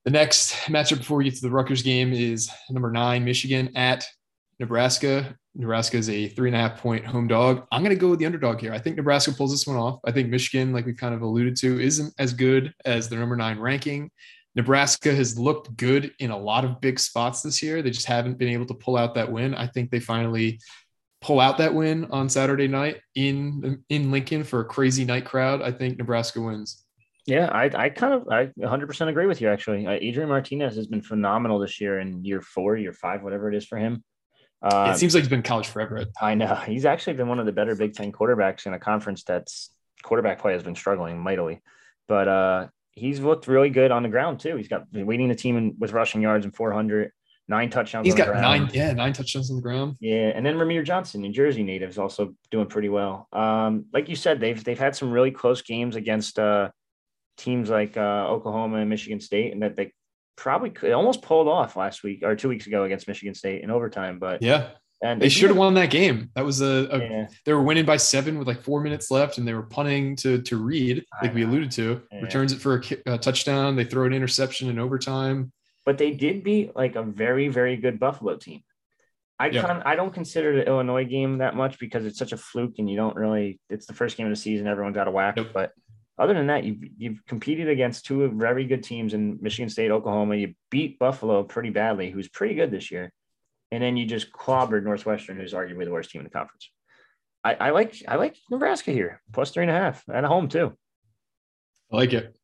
[0.05, 4.07] the next matchup before we get to the Rutgers game is number nine, Michigan at
[4.59, 5.37] Nebraska.
[5.55, 7.67] Nebraska is a three and a half point home dog.
[7.73, 8.73] I'm going to go with the underdog here.
[8.73, 10.01] I think Nebraska pulls this one off.
[10.05, 13.37] I think Michigan, like we kind of alluded to, isn't as good as the number
[13.37, 14.11] nine ranking.
[14.55, 17.83] Nebraska has looked good in a lot of big spots this year.
[17.83, 19.55] They just haven't been able to pull out that win.
[19.55, 20.61] I think they finally
[21.21, 25.63] pull out that win on Saturday night in in Lincoln for a crazy night crowd.
[25.63, 26.85] I think Nebraska wins.
[27.29, 29.87] Yeah, I, I kind of I 100% agree with you actually.
[29.87, 33.55] Uh, Adrian Martinez has been phenomenal this year in year four, year five, whatever it
[33.55, 34.03] is for him.
[34.63, 36.03] Uh, it seems like he's been college forever.
[36.21, 39.25] I know he's actually been one of the better Big Ten quarterbacks in a conference
[39.25, 39.71] that's
[40.03, 41.61] quarterback play has been struggling mightily,
[42.09, 44.57] but uh, he's looked really good on the ground too.
[44.57, 47.13] He's got been leading the team in, with rushing yards and 400,
[47.47, 48.07] nine touchdowns.
[48.07, 48.43] He's on the got ground.
[48.43, 49.97] nine, yeah, nine touchdowns on the ground.
[50.01, 53.29] Yeah, and then Rahmir Johnson, New Jersey native, is also doing pretty well.
[53.35, 56.71] Um, like you said, they've they've had some really close games against uh,
[57.39, 59.93] teams like uh, Oklahoma and Michigan State, and that they
[60.37, 63.71] probably could almost pulled off last week or two weeks ago against Michigan State in
[63.71, 64.19] overtime.
[64.19, 64.71] But Yeah,
[65.03, 66.31] and they should have won that game.
[66.35, 69.39] That was a, a Yeah, they were winning by seven with like four minutes left,
[69.39, 72.03] and they were punting to to Reed, like we alluded to.
[72.13, 72.21] Yeah.
[72.21, 73.77] Returns it for a, a touchdown.
[73.77, 75.53] They throw an interception in overtime.
[75.87, 78.61] but they did beat like a very very good Buffalo team.
[79.41, 79.63] I Yeah.
[79.63, 82.91] kind I don't consider the Illinois game that much because it's such a fluke and
[82.91, 83.61] you don't really.
[83.71, 84.67] It's the first game of the season.
[84.67, 85.37] Everyone's out of whack.
[85.37, 85.49] Nope.
[85.55, 85.73] But
[86.19, 90.37] other than that, you've you've competed against two very good teams in Michigan State, Oklahoma.
[90.37, 93.13] You beat Buffalo pretty badly, who's pretty good this year,
[93.71, 96.71] and then you just clobbered Northwestern, who's arguably the worst team in the conference.
[97.45, 100.77] I, I like I like Nebraska here plus three and a half at home too.
[101.93, 102.37] I like it.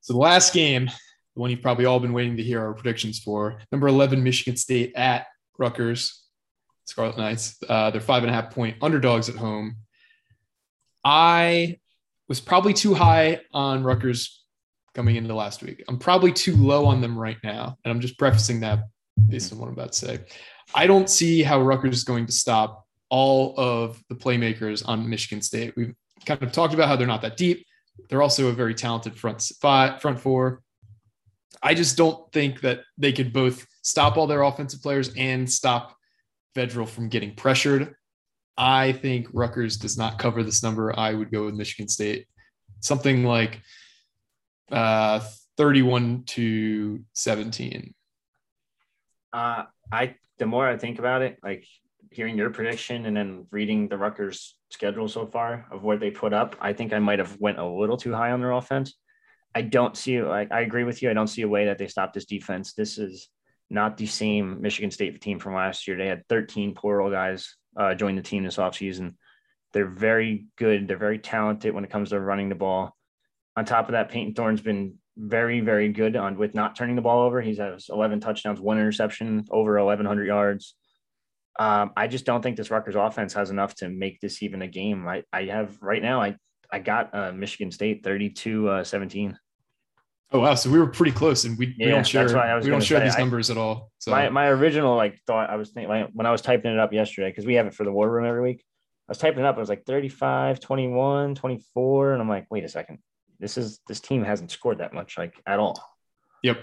[0.00, 3.18] So the last game, the one you've probably all been waiting to hear our predictions
[3.18, 5.26] for, number eleven Michigan State at
[5.58, 6.24] Rutgers,
[6.84, 7.58] Scarlet Knights.
[7.68, 9.76] Uh, they're five and a half point underdogs at home.
[11.02, 11.79] I
[12.30, 14.44] was probably too high on Rutgers
[14.94, 15.82] coming into last week.
[15.88, 18.84] I'm probably too low on them right now, and I'm just prefacing that
[19.28, 20.20] based on what I'm about to say.
[20.72, 25.42] I don't see how Rutgers is going to stop all of the playmakers on Michigan
[25.42, 25.74] State.
[25.76, 25.92] We've
[26.24, 27.66] kind of talked about how they're not that deep.
[28.08, 30.62] They're also a very talented front five, front four.
[31.64, 35.96] I just don't think that they could both stop all their offensive players and stop
[36.54, 37.92] Vedral from getting pressured.
[38.62, 40.92] I think Rutgers does not cover this number.
[40.96, 42.26] I would go with Michigan State,
[42.80, 43.62] something like
[44.70, 45.20] uh,
[45.56, 47.94] 31 to 17.
[49.32, 51.64] Uh, I the more I think about it, like
[52.10, 56.34] hearing your prediction and then reading the Rutgers schedule so far of what they put
[56.34, 58.94] up, I think I might have went a little too high on their offense.
[59.54, 61.08] I don't see like I agree with you.
[61.08, 62.74] I don't see a way that they stop this defense.
[62.74, 63.30] This is
[63.70, 65.96] not the same Michigan State team from last year.
[65.96, 69.14] They had 13 portal guys uh, join the team this offseason.
[69.72, 70.88] They're very good.
[70.88, 72.96] They're very talented when it comes to running the ball.
[73.56, 77.02] On top of that, Payton Thorne's been very, very good on with not turning the
[77.02, 77.40] ball over.
[77.40, 80.74] He's has 11 touchdowns, one interception, over 1,100 yards.
[81.58, 84.68] Um, I just don't think this Rutgers offense has enough to make this even a
[84.68, 85.06] game.
[85.06, 86.36] I, I have right now, I,
[86.72, 89.38] I got uh, Michigan State 32 uh, 17.
[90.32, 90.54] Oh wow!
[90.54, 93.16] So we were pretty close, and we, we don't share we don't share say, these
[93.16, 93.90] I- numbers at all.
[93.98, 96.78] So My, my original like thought I was thinking like, when I was typing it
[96.78, 98.64] up yesterday, because we have it for the war room every week.
[99.08, 99.56] I was typing it up.
[99.56, 102.12] I was like 35, 21, 24.
[102.12, 102.98] And I'm like, wait a second.
[103.40, 105.82] This is this team hasn't scored that much, like at all.
[106.44, 106.62] yep.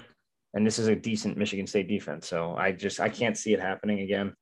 [0.54, 2.26] and this is a decent Michigan State defense.
[2.28, 4.34] So I just I can't see it happening again.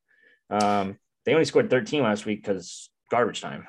[0.52, 3.66] Um, they only scored 13 last week because garbage time.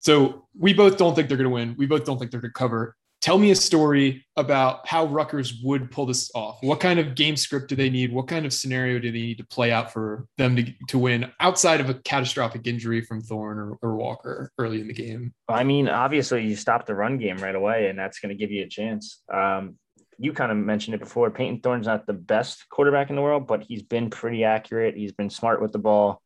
[0.00, 1.76] So we both don't think they're going to win.
[1.78, 2.96] We both don't think they're going to cover.
[3.24, 6.58] Tell me a story about how Rutgers would pull this off.
[6.60, 8.12] What kind of game script do they need?
[8.12, 11.32] What kind of scenario do they need to play out for them to, to win
[11.40, 15.32] outside of a catastrophic injury from Thorne or, or Walker early in the game?
[15.48, 18.50] I mean, obviously you stop the run game right away, and that's going to give
[18.50, 19.22] you a chance.
[19.32, 19.78] Um,
[20.18, 21.30] you kind of mentioned it before.
[21.30, 24.98] Payton Thorne's not the best quarterback in the world, but he's been pretty accurate.
[24.98, 26.20] He's been smart with the ball.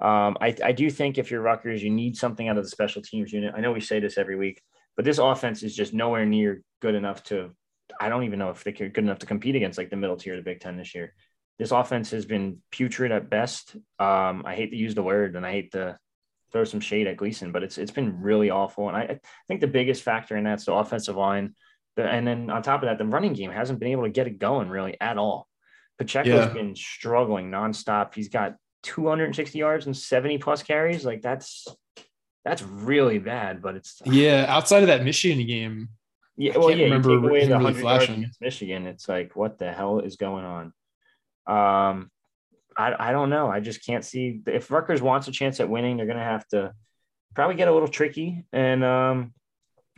[0.00, 3.02] Um, I, I do think if you're Rutgers, you need something out of the special
[3.02, 3.52] teams unit.
[3.54, 4.62] I know we say this every week,
[4.96, 7.50] but this offense is just nowhere near good enough to.
[8.00, 10.34] I don't even know if they're good enough to compete against like the middle tier
[10.34, 11.14] of the Big Ten this year.
[11.58, 13.74] This offense has been putrid at best.
[13.98, 15.98] Um, I hate to use the word, and I hate to
[16.52, 18.88] throw some shade at Gleeson, but it's it's been really awful.
[18.88, 21.54] And I, I think the biggest factor in that's the offensive line.
[21.96, 24.26] The, and then on top of that, the running game hasn't been able to get
[24.26, 25.48] it going really at all.
[25.98, 26.52] Pacheco's yeah.
[26.52, 28.14] been struggling nonstop.
[28.14, 28.54] He's got
[28.84, 31.04] 260 yards and 70 plus carries.
[31.04, 31.66] Like that's
[32.44, 33.62] that's really bad.
[33.62, 34.46] But it's yeah.
[34.48, 35.88] Outside of that Michigan game,
[36.36, 36.56] yeah.
[36.56, 36.84] Well, yeah.
[36.84, 38.22] Remember you take away the really flashing.
[38.22, 38.86] yards Michigan.
[38.86, 40.72] It's like what the hell is going on?
[41.46, 42.10] Um,
[42.76, 43.48] I, I don't know.
[43.48, 46.46] I just can't see if Rutgers wants a chance at winning, they're going to have
[46.48, 46.72] to
[47.34, 48.44] probably get a little tricky.
[48.52, 49.34] And um,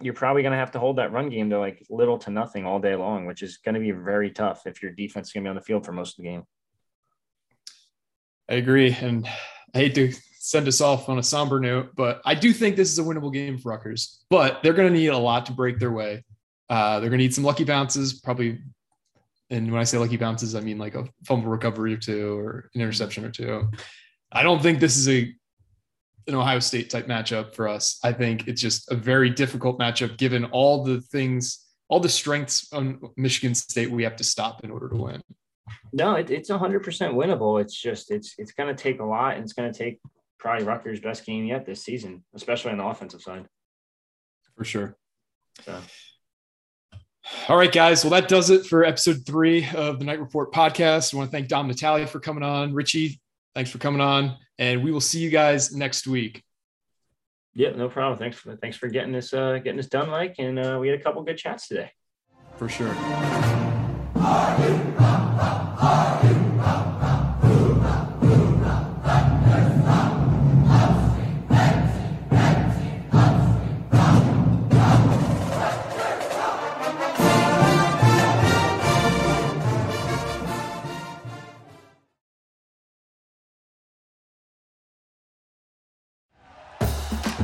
[0.00, 2.66] you're probably going to have to hold that run game to like little to nothing
[2.66, 5.44] all day long, which is going to be very tough if your defense is going
[5.44, 6.42] to be on the field for most of the game.
[8.48, 8.96] I agree.
[9.00, 9.28] And
[9.74, 10.12] I hate to
[10.44, 13.32] send us off on a somber note, but I do think this is a winnable
[13.32, 14.24] game for Rutgers.
[14.28, 16.24] But they're going to need a lot to break their way.
[16.68, 18.58] Uh, they're going to need some lucky bounces, probably
[19.50, 22.70] and when I say lucky bounces, I mean like a fumble recovery or two or
[22.74, 23.70] an interception or two.
[24.32, 25.32] I don't think this is a
[26.26, 27.98] an Ohio State type matchup for us.
[28.02, 32.72] I think it's just a very difficult matchup given all the things, all the strengths
[32.72, 35.22] on Michigan State we have to stop in order to win.
[35.92, 37.60] No, it, it's 100% winnable.
[37.60, 40.00] It's just it's it's going to take a lot, and it's going to take
[40.42, 43.46] probably Rutgers' best game yet this season, especially on the offensive side.
[44.56, 44.96] For sure.
[45.64, 45.78] So.
[47.48, 48.04] All right, guys.
[48.04, 51.14] Well, that does it for episode three of the Knight Report podcast.
[51.14, 52.74] I want to thank Dom Natale for coming on.
[52.74, 53.20] Richie,
[53.54, 54.36] thanks for coming on.
[54.58, 56.42] And we will see you guys next week.
[57.54, 58.18] Yeah, no problem.
[58.18, 60.36] Thanks for thanks for getting this uh getting this done, Mike.
[60.38, 61.90] And uh, we had a couple good chats today.
[62.56, 62.92] For sure.